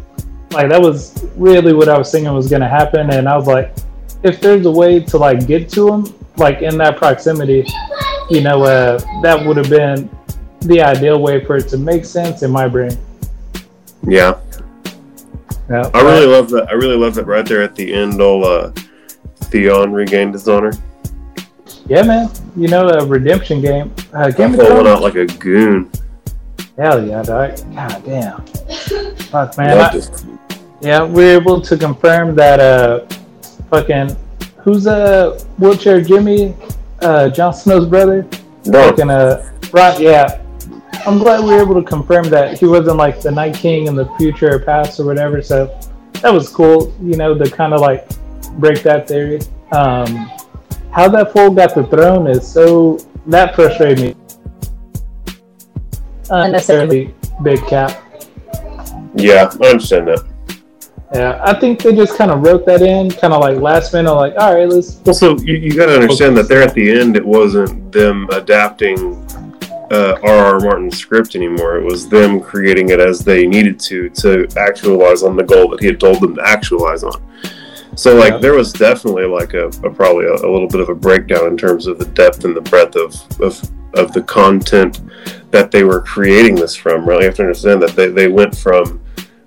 [0.50, 3.74] Like that was really what I was thinking was gonna happen, and I was like,
[4.22, 7.66] if there's a way to like get to him, like in that proximity,
[8.30, 10.10] you know, uh, that would have been
[10.60, 12.96] the ideal way for it to make sense in my brain.
[14.06, 14.38] Yeah,
[15.68, 16.68] Yeah, I really love that.
[16.68, 18.20] I really love that right there at the end.
[18.20, 18.72] All uh,
[19.50, 20.72] Theon regained his honor.
[21.86, 22.30] yeah, man.
[22.56, 23.92] You know, a redemption game.
[24.12, 25.90] Uh, Game Buffalo went out like a goon.
[26.78, 27.56] Hell yeah, dog.
[27.74, 28.46] God damn.
[29.16, 29.78] Fuck, man.
[29.78, 30.36] I-.
[30.82, 33.06] Yeah, we're able to confirm that uh
[33.70, 34.14] fucking
[34.58, 36.54] who's uh wheelchair Jimmy,
[37.00, 38.22] uh Jon Snow's brother?
[38.64, 40.42] Bro, Fucking uh right yeah.
[41.06, 43.94] I'm glad we were able to confirm that he wasn't like the Night King in
[43.94, 45.66] the future or past or whatever, so
[46.22, 48.08] that was cool, you know, to kind of like
[48.58, 49.40] break that theory.
[49.72, 50.30] Um
[50.92, 54.14] how that fool got the throne is so that frustrated me.
[56.30, 58.02] Unnecessarily big cap.
[59.14, 60.35] yeah, I understand that.
[61.14, 64.12] Yeah, I think they just kind of wrote that in, kind of like last minute,
[64.12, 65.00] like, all right, let's.
[65.06, 69.14] Also, you, you got to understand that there at the end, it wasn't them adapting
[69.92, 70.58] uh, R.R.
[70.58, 71.76] Martin's script anymore.
[71.78, 75.80] It was them creating it as they needed to to actualize on the goal that
[75.80, 77.22] he had told them to actualize on.
[77.94, 78.38] So, like, Yeah.
[78.38, 81.56] there was definitely like a, a probably a, a little bit of a breakdown in
[81.56, 83.62] terms of the depth and the breadth of of,
[83.94, 85.00] of the content
[85.52, 87.08] that they were creating this from.
[87.08, 89.00] Really, you have to understand that they, they went from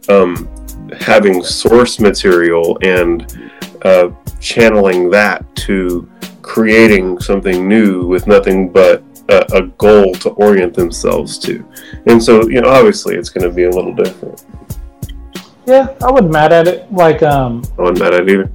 [0.07, 0.49] um,
[0.99, 3.52] having source material and
[3.84, 6.10] uh, channeling that to
[6.41, 11.63] creating something new with nothing but a, a goal to orient themselves to.
[12.08, 14.43] And so, you know, obviously it's going to be a little different.
[15.65, 16.91] Yeah, I wasn't mad at it.
[16.91, 18.52] Like, um, I wasn't mad at it either.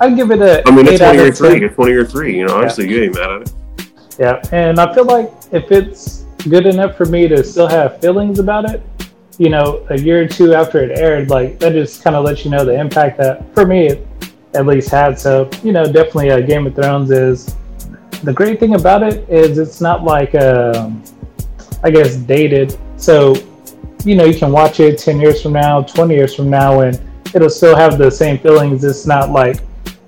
[0.00, 0.62] I'd give it a.
[0.66, 1.64] I mean, it's one of three.
[1.64, 2.38] It's one year three.
[2.38, 3.52] You know, obviously you ain't mad at it.
[4.18, 8.38] Yeah, and I feel like if it's good enough for me to still have feelings
[8.38, 8.82] about it,
[9.40, 12.44] you know, a year or two after it aired, like that just kind of lets
[12.44, 14.06] you know the impact that, for me, it
[14.52, 15.18] at least had.
[15.18, 17.56] So, you know, definitely uh, Game of Thrones is.
[18.22, 21.02] The great thing about it is it's not like, um,
[21.82, 22.78] I guess, dated.
[22.98, 23.34] So,
[24.04, 27.00] you know, you can watch it 10 years from now, 20 years from now, and
[27.34, 28.84] it'll still have the same feelings.
[28.84, 29.62] It's not like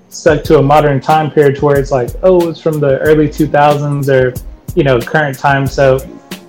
[0.09, 3.29] stuck to a modern time period to where it's like, oh, it's from the early
[3.29, 4.39] 2000s or,
[4.75, 5.65] you know, current time.
[5.65, 5.97] So,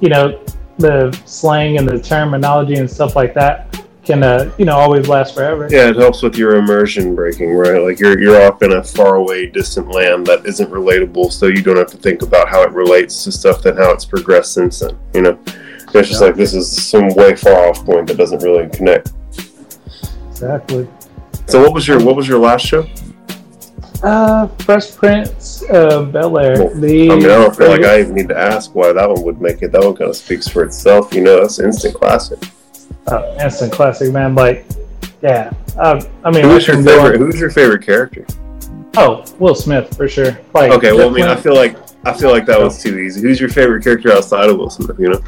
[0.02, 0.44] you know,
[0.78, 5.34] the slang and the terminology and stuff like that can, uh, you know, always last
[5.34, 5.66] forever.
[5.70, 7.80] Yeah, it helps with your immersion breaking, right?
[7.80, 11.76] Like you're you're off in a faraway, distant land that isn't relatable, so you don't
[11.76, 14.98] have to think about how it relates to stuff and how it's progressed since then.
[15.14, 16.26] You know, it's just Yeah.
[16.26, 19.12] like this is some way far off point that doesn't really connect.
[20.30, 20.86] Exactly.
[21.46, 22.86] So, what was your what was your last show?
[24.04, 26.58] Uh, Fresh Prince of Bel Air.
[26.58, 29.22] Well, I mean, I don't feel like I even need to ask why that one
[29.22, 29.72] would make it.
[29.72, 31.14] That one kind of speaks for itself.
[31.14, 32.38] You know, that's instant classic.
[33.06, 34.34] uh, instant classic, man.
[34.34, 34.66] Like,
[35.22, 35.50] yeah.
[35.78, 37.18] Uh, I mean, Who's your favorite?
[37.18, 38.26] Who's your favorite character?
[38.98, 40.38] Oh, Will Smith for sure.
[40.52, 43.22] Like, Okay, well, I mean, I feel like I feel like that was too easy.
[43.22, 44.98] Who's your favorite character outside of Will Smith?
[44.98, 45.20] You know,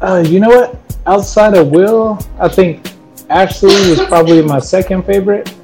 [0.00, 0.76] Uh, you know what?
[1.06, 2.90] Outside of Will, I think
[3.28, 5.54] Ashley was probably my second favorite,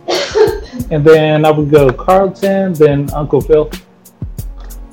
[0.91, 3.71] and then I would go Carlton, then Uncle Phil.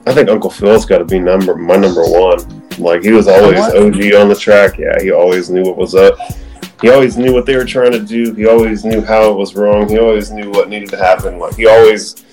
[0.08, 2.64] I think Uncle Phil's got to be number my number one.
[2.78, 4.78] Like he was always OG on the track.
[4.78, 6.18] Yeah, he always knew what was up.
[6.82, 8.34] He always knew what they were trying to do.
[8.34, 9.88] He always knew how it was wrong.
[9.88, 11.40] He always knew what needed to happen.
[11.40, 12.26] Like he always,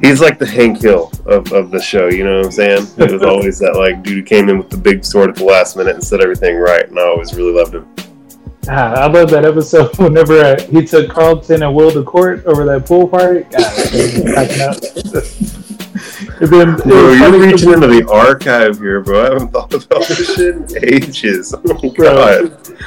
[0.00, 2.08] he's like the Hank Hill of, of the show.
[2.08, 2.86] You know what I'm saying?
[2.96, 5.44] It was always that like dude who came in with the big sword at the
[5.44, 6.88] last minute and said everything right.
[6.88, 7.86] And I always really loved him.
[8.68, 12.86] I love that episode whenever uh, he took Carlton and Will to court over that
[12.86, 13.40] pool party.
[13.42, 14.76] God, I was cracking up.
[16.40, 19.20] and then Bro, you're reaching into the archive here, bro.
[19.20, 21.54] I haven't thought about this shit in ages.
[21.54, 22.48] Oh Bro.
[22.50, 22.78] god.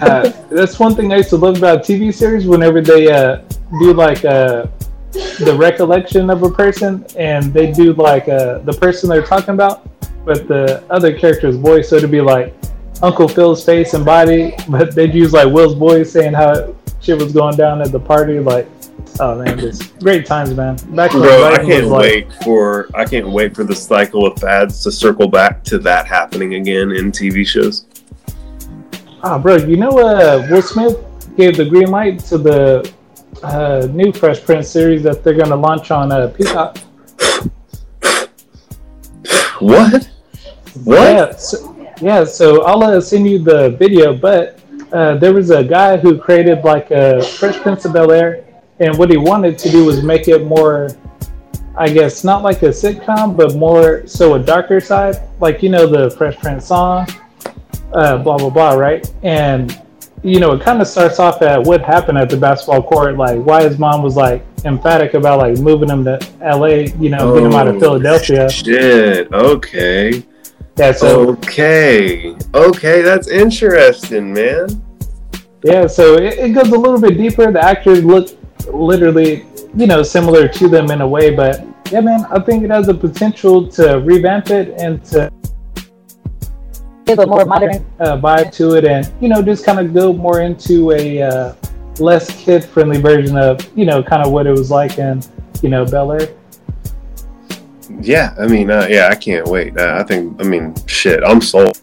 [0.00, 2.46] uh, that's one thing I used to love about TV series.
[2.46, 3.42] Whenever they uh,
[3.80, 4.66] do like uh,
[5.12, 9.88] the recollection of a person, and they do like uh, the person they're talking about,
[10.24, 12.54] but the other character's voice, so it'd be like
[13.02, 17.32] Uncle Phil's face and body, but they'd use like Will's voice saying how shit was
[17.32, 18.40] going down at the party.
[18.40, 18.68] Like,
[19.20, 20.76] oh man, just great times, man.
[20.94, 24.38] Back Bro, I can't was, like, wait for I can't wait for the cycle of
[24.38, 27.86] fads to circle back to that happening again in TV shows.
[29.22, 30.96] Ah, bro, you know, uh, Will Smith
[31.36, 32.92] gave the green light to the
[33.42, 36.78] uh, new Fresh Prince series that they're going to launch on uh, Peacock.
[39.60, 40.08] What?
[40.84, 41.00] What?
[41.00, 44.60] Yeah, so, yeah, so I'll uh, send you the video, but
[44.92, 48.44] uh, there was a guy who created like a Fresh Prince of Bel Air,
[48.80, 50.88] and what he wanted to do was make it more,
[51.76, 55.16] I guess, not like a sitcom, but more so a darker side.
[55.40, 57.06] Like, you know, the Fresh Prince song.
[57.92, 59.10] uh, blah blah blah, right?
[59.22, 59.80] And
[60.24, 63.16] you know, it kind of starts off at what happened at the basketball court.
[63.16, 66.88] Like, why his mom was like emphatic about like moving him to L.A.
[66.98, 68.50] You know, get him out of Oh, Philadelphia.
[68.50, 69.32] Shit.
[69.32, 70.24] Okay.
[70.78, 72.36] Yeah, so Okay.
[72.54, 74.68] Okay, that's interesting, man.
[75.64, 77.50] yeah, so it, it goes a little bit deeper.
[77.50, 78.28] The actors look
[78.72, 79.44] literally,
[79.76, 82.86] you know, similar to them in a way, but yeah, man, I think it has
[82.86, 85.32] the potential to revamp it and to
[87.06, 87.86] Give a more modern.
[88.00, 91.54] uh, vibe to it, and you know, just kind of go more into a uh,
[91.98, 95.22] less kid-friendly version of you know, kind of what it was like in
[95.62, 96.28] you know Bel Air.
[98.00, 99.78] Yeah, I mean, uh, yeah, I can't wait.
[99.78, 101.78] Uh, I think, I mean, shit, I'm sold.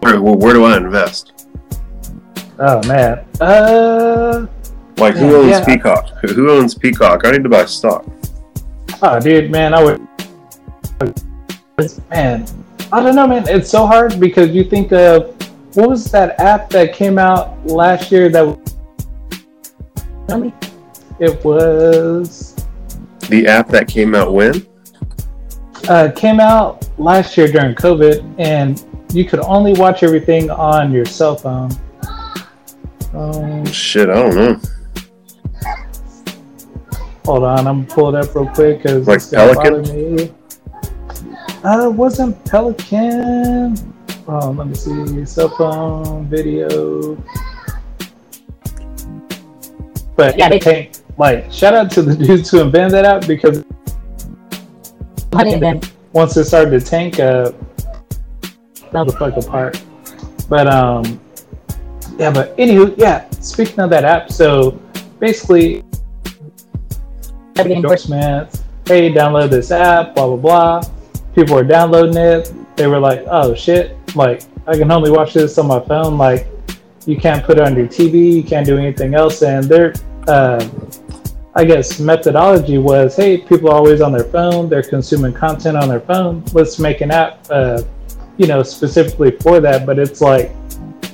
[0.00, 1.46] Where, where do I invest?
[2.58, 4.46] Oh man, uh,
[4.98, 5.64] Like, who Yeah, owns yeah.
[5.64, 6.08] Peacock?
[6.22, 7.24] Who owns Peacock?
[7.24, 8.04] I need to buy stock.
[9.02, 10.06] oh dude, man, I would,
[12.10, 12.46] man,
[12.92, 13.48] I don't know, man.
[13.48, 15.34] It's so hard because you think of
[15.74, 18.58] what was that app that came out last year that
[21.18, 22.54] it was
[23.28, 24.66] The app that came out when?
[25.88, 31.04] Uh, came out last year during COVID, and you could only watch everything on your
[31.04, 31.70] cell phone.
[33.14, 34.60] Um, Shit, I don't know.
[37.24, 39.82] hold on, I'm gonna pull it up real quick because Like Pelican?
[40.16, 40.32] Me.
[41.64, 43.76] Uh, it wasn't Pelican.
[44.28, 45.24] Oh, let me see.
[45.26, 47.16] Cell phone video.
[50.16, 53.64] But Yeah, they- hey, like, shout out to the dudes who invented that app because
[55.32, 55.80] Honey, then
[56.12, 57.52] once it started to tank, uh,
[58.90, 59.82] fell the fuck apart.
[60.48, 61.20] But um,
[62.18, 62.30] yeah.
[62.30, 63.28] But anywho, yeah.
[63.30, 64.72] Speaking of that app, so
[65.18, 65.82] basically
[67.58, 68.62] endorsements.
[68.86, 70.14] Hey, download this app.
[70.14, 70.82] Blah blah blah.
[71.34, 72.52] People were downloading it.
[72.76, 73.96] They were like, "Oh shit!
[74.14, 76.18] Like I can only watch this on my phone.
[76.18, 76.46] Like
[77.06, 78.32] you can't put it on your TV.
[78.32, 79.94] You can't do anything else." And their,
[80.28, 80.66] uh,
[81.54, 84.68] I guess, methodology was, "Hey, people are always on their phone.
[84.68, 86.42] They're consuming content on their phone.
[86.54, 87.82] Let's make an app, uh,
[88.38, 90.52] you know, specifically for that." But it's like,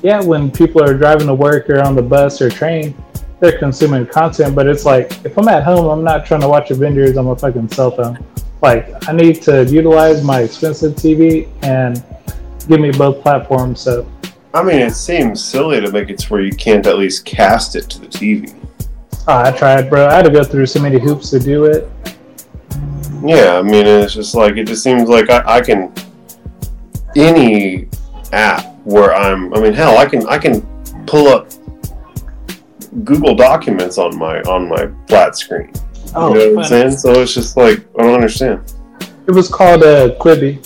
[0.03, 2.95] yeah, when people are driving to work or on the bus or train,
[3.41, 6.71] they're consuming content, but it's like if I'm at home, I'm not trying to watch
[6.71, 8.19] Avengers on my fucking cell phone.
[8.63, 12.03] Like I need to utilize my expensive TV and
[12.69, 13.81] give me both platforms.
[13.81, 14.07] So
[14.55, 17.77] I mean, it seems silly to make it to where you can't at least cast
[17.77, 18.55] it to the TV.
[19.29, 20.07] Oh, I tried, bro.
[20.07, 21.89] I had to go through so many hoops to do it.
[23.23, 25.93] Yeah, I mean, it's just like it just seems like I, I can
[27.17, 27.89] any
[28.33, 29.53] app where I'm.
[29.55, 30.63] I mean, hell, I can I can
[31.07, 31.49] pull up
[33.05, 35.73] Google Documents on my on my flat screen.
[36.15, 36.91] Oh, you know what I'm saying?
[36.93, 38.73] So it's just like I don't understand.
[39.27, 40.65] it was called uh, Quibi.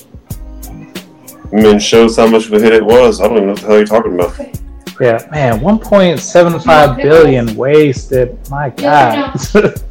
[1.53, 3.21] I mean, shows how much of a hit it was.
[3.21, 4.62] I don't even know what the hell you're talking about.
[5.03, 8.39] Yeah, man, 1.75 billion wasted.
[8.49, 9.33] My God.
[9.35, 9.83] That's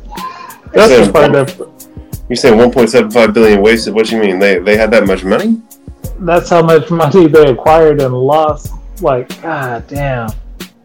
[0.73, 1.49] the part of
[2.29, 3.93] You saying 1.75 billion wasted?
[3.93, 4.39] What do you mean?
[4.39, 5.61] They they had that much money?
[6.21, 8.73] that's how much money they acquired and lost.
[9.01, 10.29] Like, god damn.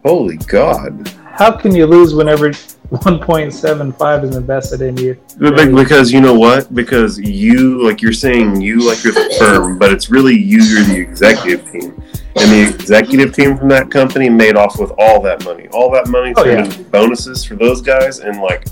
[0.05, 1.09] Holy God!
[1.25, 5.15] How can you lose whenever 1.75 is invested in you?
[5.39, 6.75] Be- be- Because you know what?
[6.75, 10.63] Because you, like you're saying, you like you're the firm, but it's really you.
[10.63, 12.03] You're the executive team,
[12.39, 15.69] and the executive team from that company made off with all that money.
[15.69, 18.65] All that money Oh, into bonuses for those guys, and like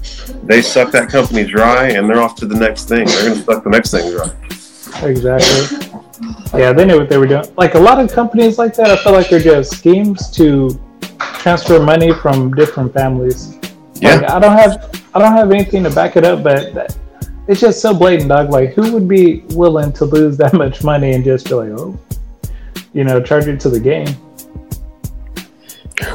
[0.42, 3.07] they suck that company dry, and they're off to the next thing.
[3.07, 4.31] They're gonna suck the next thing dry.
[5.03, 5.88] Exactly.
[6.59, 7.44] Yeah, they knew what they were doing.
[7.57, 10.79] Like a lot of companies like that, I feel like they're just schemes to
[11.18, 13.59] transfer money from different families.
[13.94, 14.16] Yeah.
[14.16, 16.96] Like, I don't have I don't have anything to back it up, but that,
[17.48, 18.50] it's just so blatant, dog.
[18.50, 21.98] Like who would be willing to lose that much money and just be like, oh,
[22.94, 24.09] you know, charge it to the game?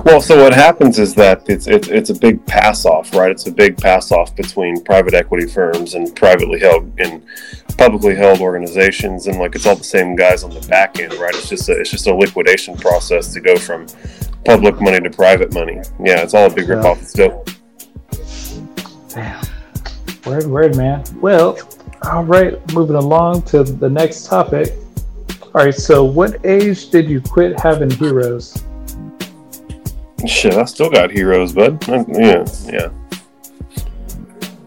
[0.04, 3.32] Well, so what happens is that it's it's, it's a big pass off, right?
[3.32, 7.24] It's a big pass off between private equity firms and privately held and
[7.78, 11.34] publicly held organizations, and like it's all the same guys on the back end, right?
[11.34, 13.88] It's just a, it's just a liquidation process to go from
[14.44, 15.82] public money to private money.
[16.04, 17.02] Yeah, it's all a big rip off.
[17.02, 17.50] It's dope.
[19.10, 19.46] Damn.
[20.26, 21.04] Word, word, man.
[21.22, 21.58] Well,
[22.04, 24.74] all right, moving along to the next topic.
[25.56, 28.64] All right, so what age did you quit having heroes?
[30.28, 31.84] Shit, I still got heroes, bud.
[31.88, 32.90] Yeah, yeah.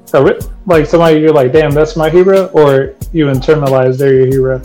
[0.06, 4.62] So, like somebody you're like, damn, that's my hero, or you internalize they're your hero.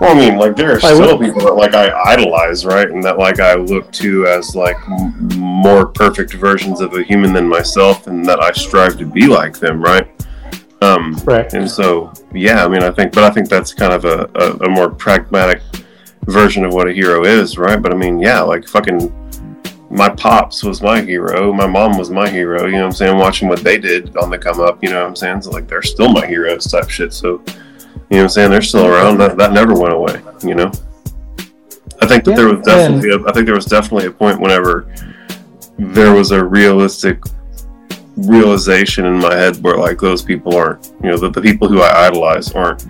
[0.00, 3.02] Well, I mean, like there are Like, still people that like I idolize, right, and
[3.04, 7.48] that like I look to as like m- more perfect versions of a human than
[7.48, 10.08] myself, and that I strive to be like them, right?
[10.84, 11.52] Um, Right.
[11.54, 14.66] and so, yeah, I mean, I think, but I think that's kind of a, a,
[14.66, 15.62] a more pragmatic
[16.26, 17.80] version of what a hero is, right?
[17.80, 19.12] But I mean, yeah, like fucking
[19.90, 23.16] my pops was my hero, my mom was my hero, you know what I'm saying?
[23.18, 25.42] Watching what they did on the come up, you know what I'm saying?
[25.42, 27.12] So like they're still my heroes type shit.
[27.12, 28.50] So you know what I'm saying?
[28.50, 29.18] They're still around.
[29.18, 30.70] That that never went away, you know?
[32.00, 34.40] I think that Yeah, there was definitely a, I think there was definitely a point
[34.40, 34.92] whenever
[35.78, 37.18] there was a realistic
[38.16, 41.80] realization in my head where like those people aren't you know the, the people who
[41.80, 42.86] I idolize aren't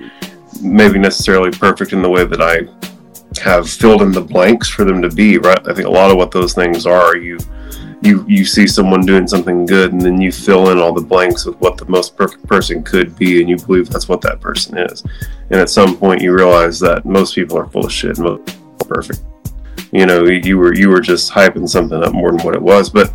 [0.61, 2.69] maybe necessarily perfect in the way that I
[3.41, 5.67] have filled in the blanks for them to be right?
[5.67, 7.39] I think a lot of what those things are you
[8.05, 11.47] you you see someone doing something good and then you fill in all the blanks
[11.47, 14.77] with what the most perfect person could be and you believe that's what that person
[14.77, 15.03] is.
[15.51, 19.23] And at some point you realize that most people are full of shit most perfect.
[19.91, 22.91] You know you were you were just hyping something up more than what it was
[22.91, 23.13] but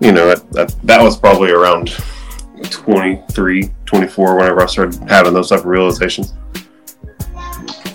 [0.00, 1.92] you know that, that, that was probably around
[2.70, 6.34] 23 24 whenever i started having those type of realizations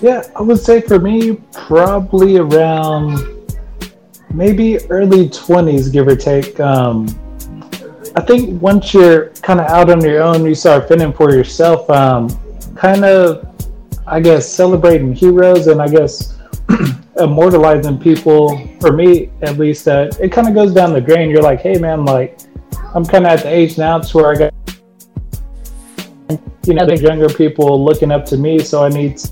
[0.01, 3.19] Yeah, I would say for me, probably around
[4.33, 6.59] maybe early 20s, give or take.
[6.59, 7.07] Um,
[8.15, 11.89] I think once you're kind of out on your own, you start fending for yourself,
[11.89, 12.29] um,
[12.75, 13.47] kind of,
[14.05, 16.32] I guess, celebrating heroes and I guess
[17.19, 21.29] immortalizing people, for me at least, uh, it kind of goes down the drain.
[21.29, 22.39] You're like, hey man, like,
[22.93, 24.53] I'm kind of at the age now to where I got,
[26.65, 29.31] you know, the younger people looking up to me, so I need to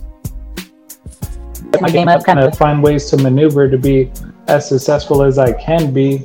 [1.80, 4.12] my game up, kind of find ways to maneuver to be
[4.48, 6.24] as successful as I can be.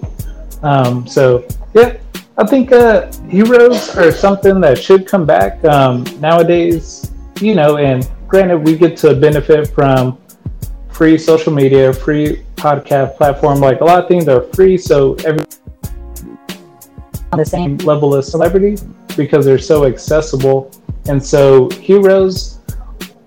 [0.63, 1.97] Um, so yeah,
[2.37, 7.13] I think uh, heroes are something that should come back um, nowadays.
[7.41, 10.19] You know, and granted, we get to benefit from
[10.97, 13.61] free social media, free podcast platform.
[13.61, 15.45] Like a lot of things are free, so every
[17.33, 18.79] on the same level of celebrity
[19.15, 20.71] because they're so accessible.
[21.07, 22.61] And so heroes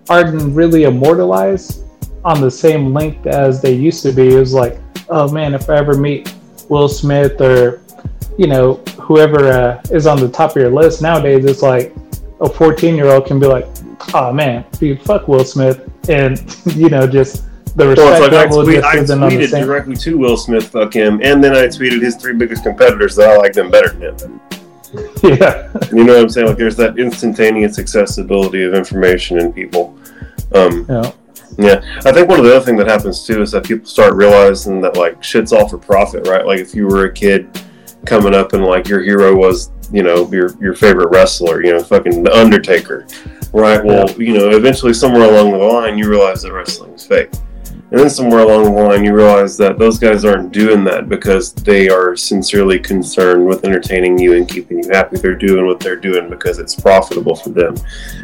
[0.09, 1.83] aren't really immortalized
[2.25, 4.33] on the same length as they used to be.
[4.33, 4.79] It was like,
[5.09, 6.33] oh man, if I ever meet
[6.69, 7.83] Will Smith or,
[8.35, 11.95] you know, whoever uh, is on the top of your list nowadays, it's like
[12.41, 13.67] a 14 year old can be like,
[14.15, 15.87] oh man, dude, fuck Will Smith.
[16.09, 16.43] And,
[16.75, 20.69] you know, just the respect Well, like I, tweet, I tweeted directly to Will Smith,
[20.69, 23.89] fuck him, and then I tweeted his three biggest competitors that I like them better
[23.89, 24.41] than him.
[25.23, 25.71] Yeah.
[25.91, 26.47] You know what I'm saying?
[26.47, 29.97] Like there's that instantaneous accessibility of information in people.
[30.55, 31.11] Um, yeah.
[31.59, 34.15] yeah, I think one of the other things that happens too is that people start
[34.15, 36.43] realizing that like shit's all for profit, right?
[36.43, 37.61] Like if you were a kid
[38.05, 41.83] coming up and like your hero was, you know, your your favorite wrestler, you know,
[41.83, 43.05] fucking the Undertaker,
[43.53, 43.83] right?
[43.83, 47.29] Well, you know, eventually somewhere along the line you realize that wrestling is fake.
[47.91, 51.53] And then somewhere along the line, you realize that those guys aren't doing that because
[51.53, 55.17] they are sincerely concerned with entertaining you and keeping you happy.
[55.17, 57.75] They're doing what they're doing because it's profitable for them.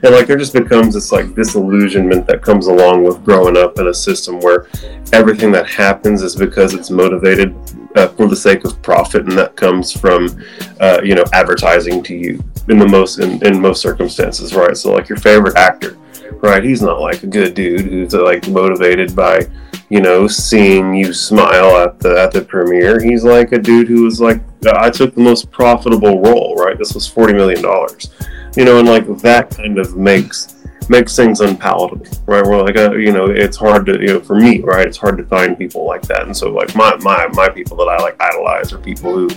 [0.03, 3.87] And like there just becomes this like disillusionment that comes along with growing up in
[3.87, 4.67] a system where
[5.13, 7.55] everything that happens is because it's motivated
[7.95, 10.27] uh, for the sake of profit, and that comes from
[10.79, 14.77] uh, you know advertising to you in the most in, in most circumstances, right?
[14.77, 15.97] So like your favorite actor
[16.41, 16.63] right?
[16.63, 19.47] He's not like a good dude who's like motivated by,
[19.89, 23.01] you know, seeing you smile at the at the premiere.
[23.01, 26.77] He's like a dude who was like, I took the most profitable role, right?
[26.77, 28.13] This was forty million dollars,
[28.55, 30.55] you know, and like that kind of makes
[30.89, 32.43] makes things unpalatable, right?
[32.45, 34.87] We're like, uh, you know, it's hard to, you know, for me, right?
[34.87, 37.87] It's hard to find people like that, and so like my my my people that
[37.87, 39.29] I like idolize are people who,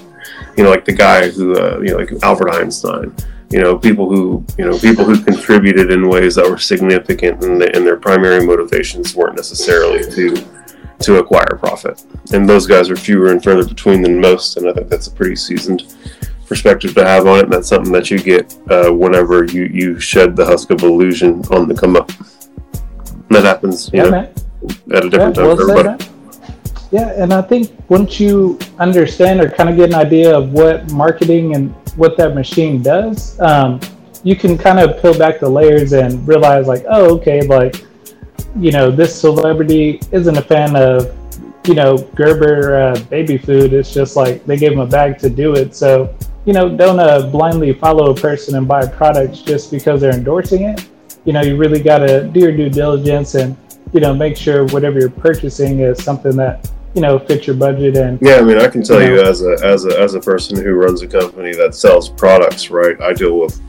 [0.57, 3.15] you know, like the guy who, uh, you know, like Albert Einstein
[3.51, 7.61] you know people who you know people who contributed in ways that were significant and,
[7.61, 10.45] the, and their primary motivations weren't necessarily to
[11.01, 14.73] to acquire profit and those guys are fewer and further between than most and i
[14.73, 15.95] think that's a pretty seasoned
[16.47, 19.99] perspective to have on it and that's something that you get uh, whenever you you
[20.01, 24.11] shed the husk of illusion on the come up and that happens you Yeah, know
[24.11, 24.35] man.
[24.93, 26.05] at a different Yeah, time well for everybody.
[26.91, 30.91] Yeah, and I think once you understand or kind of get an idea of what
[30.91, 33.79] marketing and what that machine does, um,
[34.25, 37.85] you can kind of peel back the layers and realize, like, oh, okay, like,
[38.59, 41.15] you know, this celebrity isn't a fan of,
[41.67, 43.75] you know, Gerber uh, baby food.
[43.75, 45.75] It's just like they gave him a bag to do it.
[45.75, 46.17] So,
[46.47, 50.63] you know, don't uh, blindly follow a person and buy products just because they're endorsing
[50.63, 50.89] it.
[51.27, 53.55] You know, you really got to do your due diligence and,
[53.93, 57.97] you know, make sure whatever you're purchasing is something that, you know, fit your budget
[57.97, 60.21] and Yeah, I mean, I can tell You you as a as a as a
[60.21, 63.01] person who runs a company that sells products, right?
[63.01, 63.61] I deal with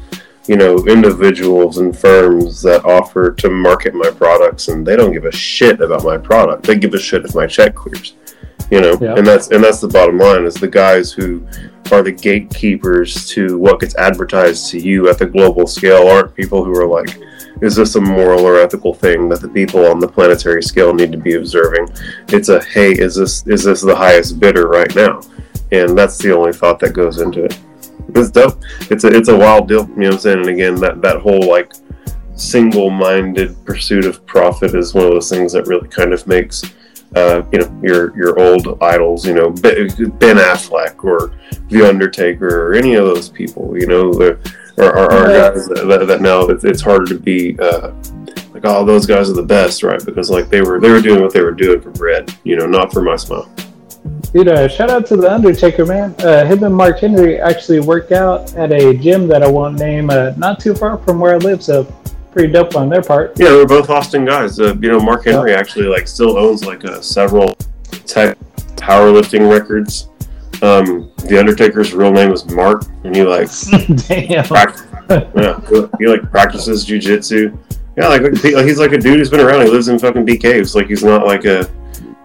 [0.47, 5.25] you know individuals and firms that offer to market my products, and they don't give
[5.25, 6.63] a shit about my product.
[6.63, 8.13] They give a shit if my check clears.
[8.71, 9.15] You know, Yeah.
[9.15, 11.45] and that's and that's the bottom line is the guys who
[11.91, 16.63] are the gatekeepers to what gets advertised to you at the global scale aren't people
[16.63, 17.17] who are like,
[17.61, 21.11] is this a moral or ethical thing that the people on the planetary scale need
[21.11, 21.87] to be observing?
[22.29, 25.21] It's a hey, is this is this the highest bidder right now?
[25.71, 27.59] And that's the only thought that goes into it.
[28.15, 28.61] It's dope.
[28.89, 29.87] It's a it's a wild deal.
[29.89, 30.39] You know what I'm saying?
[30.39, 31.73] And again, that that whole like
[32.35, 36.63] single-minded pursuit of profit is one of those things that really kind of makes
[37.15, 41.33] uh, you know your your old idols, you know Ben Affleck or
[41.67, 44.37] The Undertaker or any of those people, you know, the,
[44.79, 45.49] are, are Yeah.
[45.51, 47.91] guys that, that now it's, harder to be uh,
[48.53, 50.03] like, oh, those guys are the best, right?
[50.03, 52.65] Because like they were they were doing what they were doing for bread, you know,
[52.65, 53.49] not for my smile.
[54.31, 56.15] Dude, uh, shout out to the Undertaker, man.
[56.19, 60.09] Uh, him and Mark Henry actually work out at a gym that I won't name,
[60.09, 61.83] uh, not too far from where I live, so
[62.31, 63.39] pretty dope on their part.
[63.39, 64.59] Yeah, we're both Austin guys.
[64.59, 67.55] Uh, you know, Mark Henry actually like still owns like uh, several
[68.05, 68.37] tech
[68.75, 70.08] powerlifting records.
[70.61, 73.47] Um, the Undertaker's real name is Mark, and he like
[74.07, 74.45] Damn.
[75.09, 75.59] yeah,
[75.99, 77.57] he like practices jujitsu.
[77.97, 79.65] Yeah, like like, he's like a dude who's been around.
[79.65, 80.75] He lives in fucking Bee Caves.
[80.75, 81.69] Like he's not like a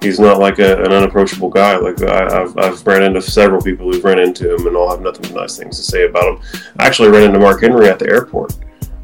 [0.01, 1.77] he's not like a, an unapproachable guy.
[1.77, 5.01] Like I, I've I've ran into several people who've ran into him and all have
[5.01, 6.61] nothing but nice things to say about him.
[6.79, 8.55] I actually ran into Mark Henry at the airport.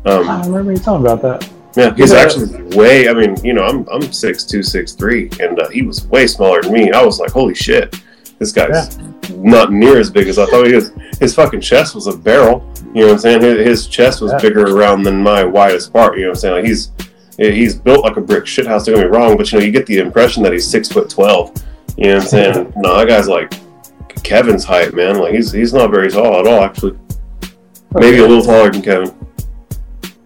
[0.04, 1.48] Um, I remember you talking about that.
[1.76, 2.18] yeah, he's Yeah.
[2.18, 3.08] actually way.
[3.08, 6.26] I mean, you know, I'm I'm six two, six three, and uh, he was way
[6.26, 6.90] smaller than me.
[6.92, 8.00] I was like, holy shit,
[8.40, 8.98] this guy's
[9.30, 10.90] not near as big as I thought he was.
[11.20, 12.68] His fucking chest was a barrel.
[12.94, 13.42] You know what I'm saying?
[13.42, 14.38] His, his chest was Yeah.
[14.40, 16.16] bigger around than my widest part.
[16.16, 16.54] You know what I'm saying?
[16.56, 16.90] Like he's
[17.36, 18.86] he's built like a brick shit house.
[18.86, 21.08] Don't get me wrong, but you know, you get the impression that he's six foot
[21.08, 21.52] twelve.
[21.96, 22.72] You know what I'm saying?
[22.76, 23.52] no, that guy's like
[24.24, 25.18] Kevin's height, man.
[25.18, 26.98] Like he's he's not very tall at all, actually.
[27.94, 29.14] Maybe a little taller than Kevin.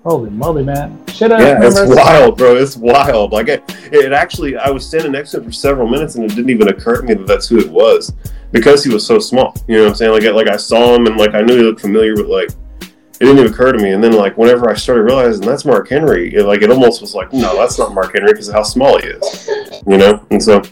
[0.05, 1.03] Holy moly, man.
[1.09, 2.57] Should I Yeah, it's wild, bro.
[2.57, 3.33] It's wild.
[3.33, 6.35] Like it, it actually, I was standing next to him for several minutes, and it
[6.35, 8.13] didn't even occur to me that that's who it was
[8.53, 9.57] because he was so small.
[9.67, 10.13] You know what I'm saying?
[10.13, 13.21] Like, like I saw him, and like I knew he looked familiar, but like it
[13.21, 13.93] didn't even occur to me.
[13.93, 17.15] And then like whenever I started realizing that's Mark Henry, it, like it almost was
[17.15, 19.49] like, no, that's not Mark Henry because of how small he is.
[19.87, 20.27] You know?
[20.31, 20.63] And so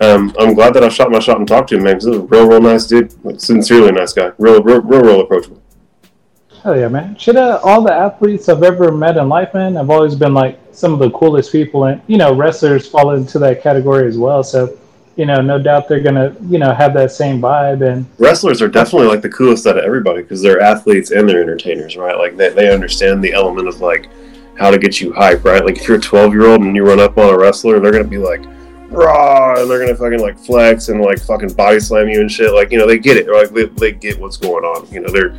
[0.00, 1.94] um, I'm glad that I shot my shot and talked to him, man.
[1.94, 3.14] Because he was a real, real nice dude.
[3.24, 4.32] Like, sincerely nice guy.
[4.36, 5.61] Real, real, real, real approachable.
[6.62, 7.16] Hell yeah, man.
[7.16, 10.60] Should uh, all the athletes I've ever met in life, man, have always been like
[10.70, 14.44] some of the coolest people, and you know, wrestlers fall into that category as well.
[14.44, 14.78] So,
[15.16, 17.82] you know, no doubt they're gonna, you know, have that same vibe.
[17.82, 21.42] And wrestlers are definitely like the coolest out of everybody because they're athletes and they're
[21.42, 22.16] entertainers, right?
[22.16, 24.08] Like they, they understand the element of like
[24.56, 25.64] how to get you hype, right?
[25.64, 27.90] Like if you're a 12 year old and you run up on a wrestler, they're
[27.90, 28.42] gonna be like
[28.92, 32.52] raw and they're gonna fucking like flex and like fucking body slam you and shit.
[32.52, 34.90] Like you know they get it, like they, they get what's going on.
[34.92, 35.30] You know they're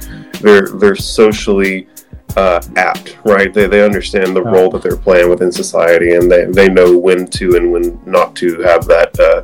[0.42, 1.88] they're they're socially
[2.36, 3.54] uh, apt, right?
[3.54, 7.28] They, they understand the role that they're playing within society and they, they know when
[7.28, 9.44] to and when not to have that uh,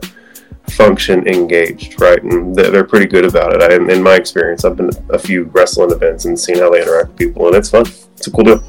[0.72, 2.22] function engaged, right?
[2.24, 3.62] And they're, pretty good about it.
[3.62, 6.72] I, in, in my experience, I've been to a few wrestling events and seen how
[6.72, 7.86] they interact with people, and it's fun.
[8.18, 8.64] It's a cool deal.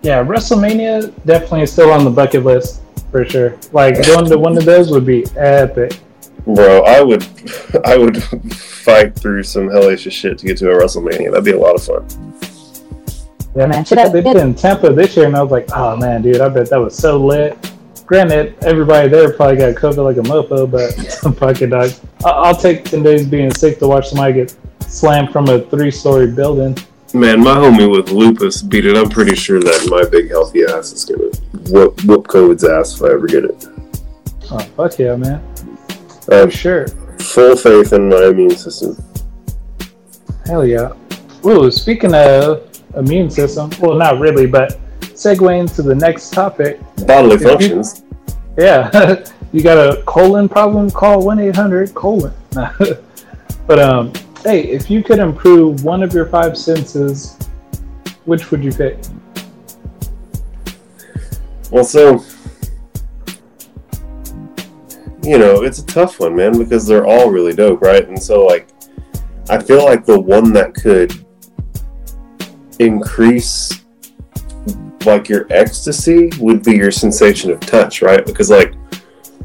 [0.00, 2.80] yeah, WrestleMania definitely is still on the bucket list
[3.12, 3.56] for sure.
[3.70, 6.00] Like going to one of those would be epic.
[6.44, 7.22] Bro, I would,
[7.84, 8.20] I would
[8.52, 11.30] fight through some hellacious shit to get to a WrestleMania.
[11.30, 12.34] That'd be a lot of fun.
[13.54, 15.96] Yeah, Man, should I- they did in Tampa this year, and I was like, oh
[15.96, 17.56] man, dude, I bet that was so lit.
[18.06, 20.92] Granted, everybody there probably got COVID like a mofo, but
[21.38, 21.90] fucking dog.
[22.24, 25.90] I- I'll take 10 days being sick to watch somebody get slammed from a three
[25.90, 26.76] story building.
[27.14, 28.96] Man, my homie with lupus beat it.
[28.96, 31.28] I'm pretty sure that my big healthy ass is gonna
[31.70, 33.66] whoop, whoop COVID's ass if I ever get it.
[34.50, 35.42] Oh, fuck yeah, man.
[35.90, 36.88] I For have sure.
[37.18, 38.96] full faith in my immune system.
[40.46, 40.92] Hell yeah.
[41.44, 46.80] Ooh, speaking of immune system, well, not really, but segueing to the next topic.
[47.06, 48.02] Bodily If you- functions.
[48.58, 50.90] Yeah, you got a colon problem?
[50.90, 52.32] Call one eight hundred colon.
[52.52, 54.12] but um,
[54.42, 57.38] hey, if you could improve one of your five senses,
[58.24, 58.98] which would you pick?
[61.70, 62.24] Well, so
[65.22, 68.06] you know, it's a tough one, man, because they're all really dope, right?
[68.08, 68.68] And so, like,
[69.48, 71.14] I feel like the one that could
[72.78, 73.82] increase
[75.04, 78.24] like your ecstasy would be your sensation of touch, right?
[78.24, 78.74] Because like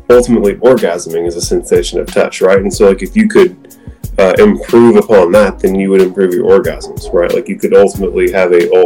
[0.09, 2.59] ultimately orgasming is a sensation of touch, right?
[2.59, 3.76] And so like if you could
[4.17, 7.31] uh, improve upon that, then you would improve your orgasms, right?
[7.31, 8.81] Like you could ultimately have a, a,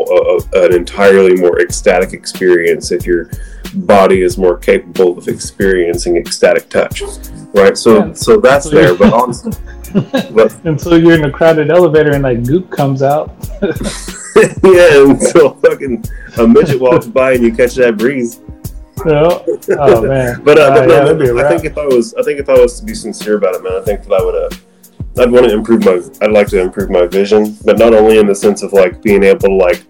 [0.59, 3.29] a an entirely more ecstatic experience if your
[3.73, 7.03] body is more capable of experiencing ecstatic touch,
[7.53, 7.77] right?
[7.77, 8.13] So Yeah.
[8.13, 9.53] so that's So there, but honestly,
[10.33, 13.33] but Until you're in a crowded elevator and like goop comes out.
[14.63, 16.03] yeah, until fucking
[16.37, 18.39] a midget walks by and you catch that breeze.
[19.05, 19.43] No.
[19.79, 20.41] Oh man.
[20.43, 22.39] But, uh, Uh, yeah, no, that'd be a I think if I was, I think
[22.39, 24.49] if I was to be sincere about it, man, I think that I would, uh,
[25.17, 28.27] I'd want to improve my, I'd like to improve my vision, but not only in
[28.27, 29.83] the sense of like being able to like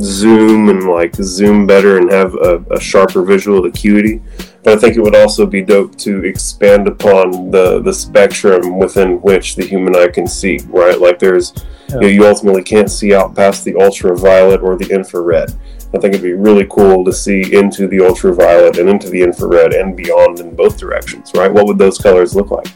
[0.00, 4.22] zoom and like zoom better and have a, a sharper visual acuity,
[4.62, 9.20] but I think it would also be dope to expand upon the the spectrum within
[9.22, 10.58] which the human eye can see.
[10.66, 11.52] Right, like there's,
[11.88, 15.50] you, know, you ultimately can't see out past the ultraviolet or the infrared.
[15.94, 19.72] I think it'd be really cool to see into the ultraviolet and into the infrared
[19.72, 21.52] and beyond in both directions, right?
[21.52, 22.66] What would those colors look like?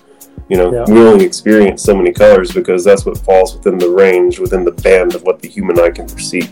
[0.51, 0.85] You know, Yeah.
[0.93, 4.73] we only experience so many colors because that's what falls within the range, within the
[4.73, 6.51] band of what the human eye can perceive,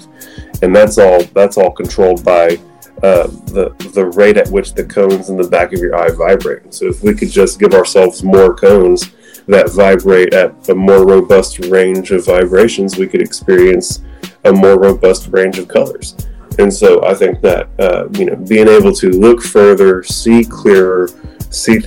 [0.63, 1.21] and that's all.
[1.35, 2.59] That's all controlled by
[3.03, 6.73] uh, the the rate at which the cones in the back of your eye vibrate.
[6.73, 9.11] So if we could just give ourselves more cones
[9.49, 14.03] that vibrate at a more robust range of vibrations, we could experience
[14.45, 16.15] a more robust range of colors.
[16.59, 21.09] And so I think that uh, you know being able to look further, see clearer,
[21.51, 21.81] see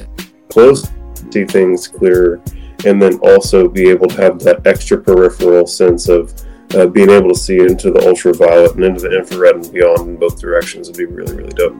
[0.49, 0.89] close,
[1.31, 2.41] see things clearer,
[2.85, 6.33] and then also be able to have that extra peripheral sense of
[6.75, 10.17] uh, being able to see into the ultraviolet and into the infrared and beyond in
[10.17, 11.79] both directions would be really really dope.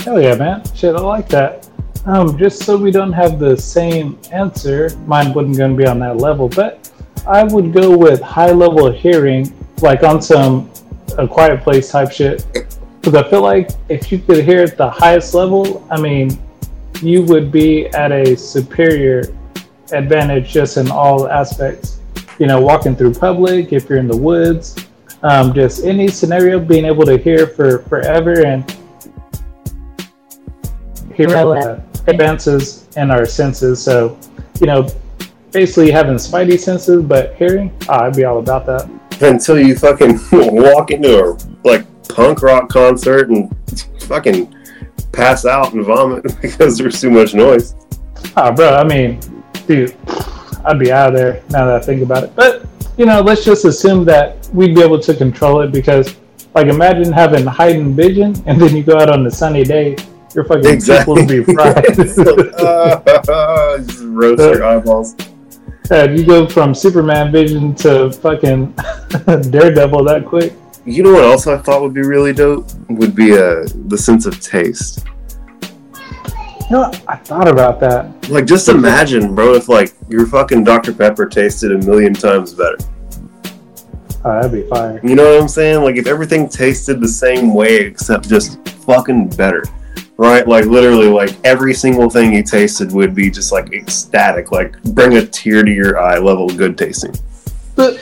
[0.00, 0.62] Hell yeah, man.
[0.74, 1.68] Shit, I like that.
[2.06, 5.98] Um, just so we don't have the same answer, mine wasn't going to be on
[5.98, 6.90] that level, but
[7.26, 9.52] I would go with high level hearing,
[9.82, 10.70] like on some
[11.18, 12.46] a quiet place type shit.
[13.00, 16.38] Because I feel like if you could hear at the highest level, I mean,
[17.02, 19.22] you would be at a superior
[19.92, 22.00] advantage just in all aspects.
[22.38, 24.76] You know, walking through public, if you're in the woods,
[25.22, 28.64] um, just any scenario, being able to hear for forever and
[31.14, 33.82] hear uh, advances in our senses.
[33.82, 34.18] So,
[34.60, 34.88] you know,
[35.50, 38.88] basically having spidey senses, but hearing, ah, I'd be all about that.
[39.20, 43.52] Until you fucking walk into a like punk rock concert and
[44.02, 44.54] fucking
[45.18, 47.74] pass out and vomit because there's too much noise.
[48.36, 49.20] Ah, bro, I mean,
[49.66, 49.96] dude,
[50.64, 52.34] I'd be out of there now that I think about it.
[52.36, 52.64] But,
[52.96, 56.16] you know, let's just assume that we'd be able to control it because,
[56.54, 59.96] like, imagine having heightened vision and then you go out on a sunny day,
[60.34, 61.14] your fucking Exactly.
[61.14, 61.84] would be fried.
[62.60, 65.16] Ah, just roast your eyeballs.
[65.90, 68.72] And you go from Superman vision to fucking
[69.50, 70.52] Daredevil that quick.
[70.90, 72.66] You know what else I thought would be really dope?
[72.88, 75.06] Would be uh, the sense of taste.
[75.62, 76.92] You know.
[77.06, 78.30] I thought about that.
[78.30, 80.94] Like, just imagine, bro, if like your fucking Dr.
[80.94, 82.78] Pepper tasted a million times better.
[84.24, 84.98] Oh, that'd be fire.
[85.02, 85.82] You know what I'm saying?
[85.82, 89.64] Like, if everything tasted the same way except just fucking better,
[90.16, 90.48] right?
[90.48, 95.18] Like, literally, like every single thing you tasted would be just like ecstatic, like bring
[95.18, 97.14] a tear to your eye level good tasting.
[97.76, 98.00] But,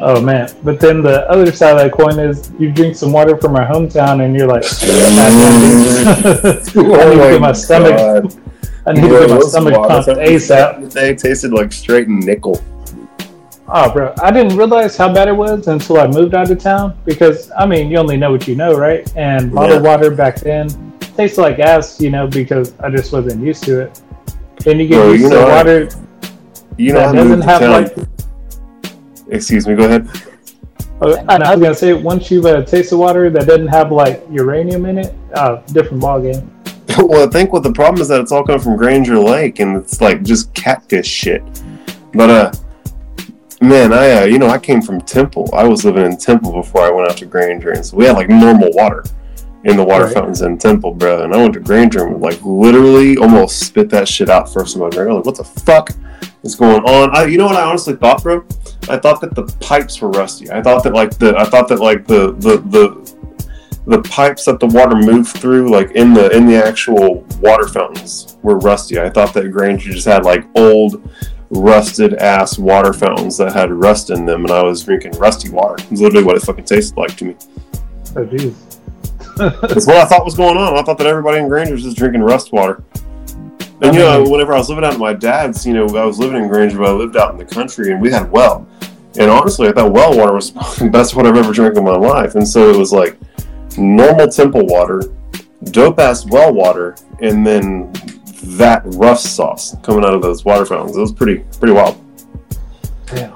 [0.00, 0.50] oh man!
[0.62, 3.66] But then the other side of that coin is you drink some water from our
[3.66, 7.96] hometown and you're like, "God damn, dude." I need to get oh, my stomach.
[7.96, 8.40] God.
[8.86, 10.82] I need to get my stomach pumped ASAP.
[10.82, 12.62] the day tasted like straight nickel.
[13.66, 16.98] Oh, bro, I didn't realize how bad it was until I moved out of town
[17.06, 19.10] because I mean, you only know what you know, right?
[19.16, 19.90] And bottled Yeah.
[19.90, 20.68] water back then
[21.16, 24.00] tastes like ass, you know, because I just wasn't used to it.
[24.58, 25.88] Then you get Bro, used you to know, water
[26.76, 27.96] You know, that doesn't have like
[29.28, 30.08] Excuse me, go ahead.
[31.00, 34.86] I I was gonna say once you've uh, tasted water that doesn't have like uranium
[34.86, 36.48] in it, uh, different ballgame.
[36.98, 39.76] well, I think what the problem is that it's all coming from Granger Lake, and
[39.76, 41.42] it's like just catfish shit.
[42.12, 42.52] But uh,
[43.60, 45.50] man, I uh, you know I came from Temple.
[45.52, 48.16] I was living in Temple before I went out to Granger, and so we had
[48.16, 49.04] like normal water
[49.64, 50.14] in the water Right.
[50.14, 51.24] fountains in Temple, bro.
[51.24, 54.82] And I went to Granger and like literally almost spit that shit out first in
[54.82, 55.10] my drink.
[55.10, 55.90] I was like, what the fuck
[56.42, 57.16] is going on?
[57.16, 58.44] I, you know what I honestly thought, bro?
[58.88, 60.50] I thought that the pipes were rusty.
[60.50, 63.14] I thought that like the I thought that like the the the
[63.86, 68.36] the pipes that the water moved through, like in the in the actual water fountains,
[68.42, 68.98] were rusty.
[68.98, 71.10] I thought that Granger just had like old,
[71.50, 75.82] rusted ass water fountains that had rust in them, and I was drinking rusty water.
[75.90, 77.36] It's literally what it fucking tasted like to me.
[78.16, 78.54] Oh jeez.
[79.36, 80.78] That's what I thought was going on.
[80.78, 82.82] I thought that everybody in Granger was just drinking rust water.
[83.80, 86.18] And you know, whenever I was living out at my dad's, you know, I was
[86.18, 88.66] living in Granger, but I lived out in the country, and we had well.
[89.18, 91.96] And honestly, I thought well water was the best water I've ever drank in my
[91.96, 92.34] life.
[92.34, 93.18] And so it was like
[93.76, 95.02] normal Temple water,
[95.64, 97.92] dope ass well water, and then
[98.58, 100.96] that rough sauce coming out of those water fountains.
[100.96, 102.00] It was pretty pretty wild.
[103.06, 103.34] Damn.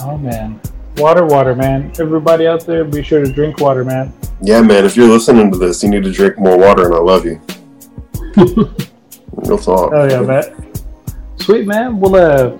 [0.00, 0.60] Oh man.
[0.96, 1.92] Water, water, man.
[1.98, 4.12] Everybody out there, be sure to drink water, man.
[4.40, 4.84] Yeah, man.
[4.84, 7.40] If you're listening to this, you need to drink more water, and I love you.
[9.32, 9.92] Real talk.
[9.92, 10.72] Oh yeah, man.
[11.38, 12.00] Sweet man.
[12.00, 12.58] Well, uh,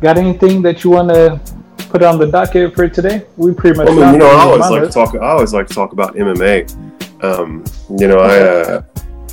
[0.00, 1.40] got anything that you want to
[1.88, 3.26] put on the docket for today.
[3.36, 3.88] We pretty much.
[3.88, 5.14] I mean, you know, I always like to talk.
[5.14, 7.22] I always like to talk about MMA.
[7.22, 7.64] Um,
[7.98, 8.82] you know, I uh,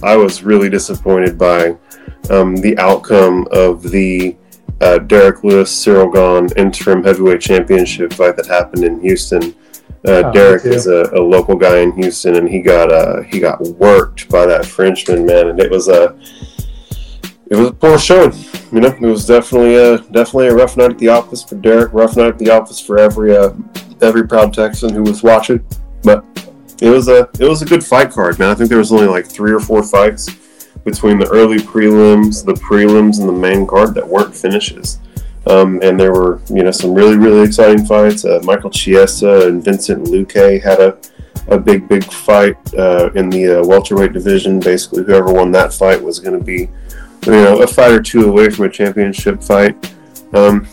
[0.04, 1.76] I was really disappointed by
[2.30, 4.36] um, the outcome of the
[4.82, 9.56] uh, Derrick Lewis Ciryl Gane interim heavyweight championship fight that happened in Houston.
[10.08, 13.40] Uh, Oh, Derrick is a, a local guy in Houston, and he got uh, he
[13.40, 16.18] got worked by that Frenchman man, and it was a
[17.50, 18.32] it was a poor showing.
[18.72, 21.92] You know, it was definitely a definitely a rough night at the office for Derrick,
[21.92, 23.52] rough night at the office for every uh,
[24.02, 25.66] every proud Texan who was watching.
[26.04, 26.24] But
[26.82, 28.50] it was a it was a good fight card, man.
[28.52, 30.30] I think there was only like three or four fights
[30.86, 35.00] between the early prelims, the prelims, and the main card that weren't finishes.
[35.48, 38.26] Um, and there were you know some really really exciting fights.
[38.26, 40.98] Uh, Michael Chiesa and Vicente Luque had a
[41.48, 44.60] a big big fight uh, in the uh, welterweight division.
[44.60, 46.70] Basically, whoever won that fight was going to be
[47.26, 49.96] you know a fight or two away from a championship fight.
[50.34, 50.68] Um,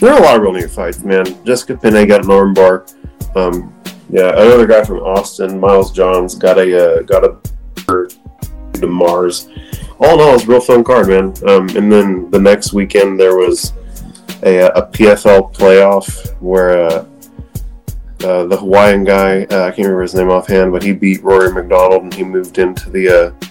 [0.00, 1.24] there are a lot of real neat fights, man.
[1.44, 2.94] Jessica Penne got an armbar.
[3.36, 3.74] Um,
[4.08, 7.36] yeah, another guy from Austin, Miles Johns, got a uh, got a
[8.74, 9.48] to Mars.
[9.98, 11.34] All in all, it's a real fun card, man.
[11.46, 13.72] Um, and then the next weekend there was
[14.42, 17.06] a, a PFL playoff where uh,
[18.24, 21.52] uh, the Hawaiian guy, uh, I can't remember his name offhand, but he beat Rory
[21.52, 23.46] MacDonald and he moved into the uh,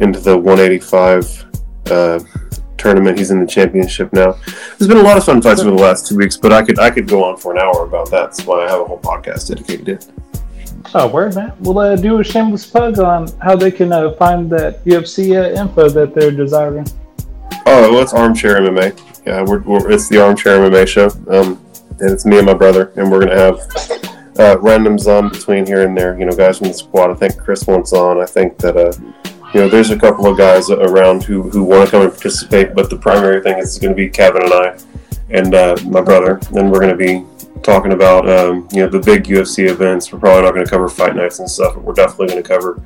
[0.00, 1.46] into the 185
[1.90, 2.20] uh,
[2.76, 3.18] tournament.
[3.18, 4.32] He's in the championship now.
[4.78, 6.78] There's been a lot of fun fights over the last two weeks, but I could
[6.78, 8.32] I could go on for an hour about that.
[8.32, 10.08] That's why I have a whole podcast dedicated to it.
[10.94, 11.52] Oh, word, man.
[11.60, 15.58] We'll uh, do a shameless plug on how they can uh, find that UFC uh,
[15.58, 16.86] info that they're desiring.
[17.66, 19.03] Oh, well, it's Armchair MMA.
[19.26, 21.06] Yeah, we're, we're, it's the Armchair MMA show.
[21.28, 21.60] Um,
[22.00, 23.54] and it's me and my brother, and we're gonna have
[24.38, 26.18] uh, randoms on between here and there.
[26.18, 27.10] You know, guys from the squad.
[27.10, 28.20] I think Chris wants on.
[28.20, 28.92] I think that uh,
[29.54, 32.74] you know, there's a couple of guys around who who want to come and participate.
[32.74, 34.78] But the primary thing is going to be Kevin and I,
[35.30, 37.24] and uh, my brother, and we're going to be
[37.62, 40.12] talking about um, you know the big UFC events.
[40.12, 42.48] We're probably not going to cover fight nights and stuff, but we're definitely going to
[42.48, 42.82] cover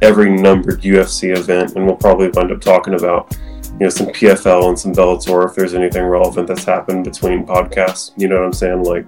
[0.00, 3.36] every numbered UFC event, and we'll probably wind up talking about
[3.80, 8.12] you know some PFL and some Bellator if there's anything relevant that's happened between podcasts.
[8.14, 8.84] You know what I'm saying?
[8.84, 9.06] Like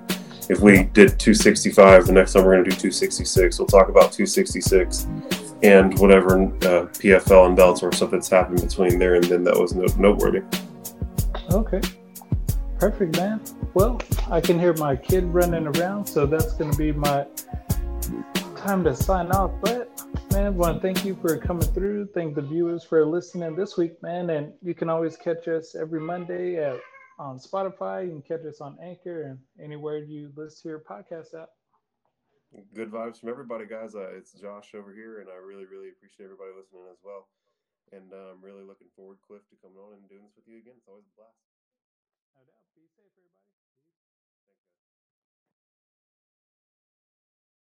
[0.48, 3.58] if we did 265, the next time we're going to do 266.
[3.58, 5.06] We'll talk about 266
[5.62, 9.74] and whatever uh, PFL and Bellator stuff that's happened between there and then that was
[9.74, 10.40] note- noteworthy.
[11.50, 11.80] Okay.
[12.78, 13.42] Perfect, man.
[13.74, 14.00] Well,
[14.30, 17.26] I can hear my kid running around, so that's going to be my
[18.62, 19.50] time to sign off.
[19.60, 19.90] But,
[20.30, 22.06] man, I want to thank you for coming through.
[22.14, 24.30] Thank the viewers for listening this week, man.
[24.30, 26.78] And you can always catch us every Monday at,
[27.18, 28.06] on Spotify.
[28.06, 31.50] You can catch us on Anchor and anywhere you listen to your podcast app.
[32.72, 33.96] Good vibes from everybody, guys.
[33.96, 37.26] Uh, it's Josh over here, and I really, really appreciate everybody listening as well.
[37.90, 40.62] And uh, I'm really looking forward, Cliff, to coming on and doing this with you
[40.62, 40.78] again.
[40.78, 41.51] It's always a blast.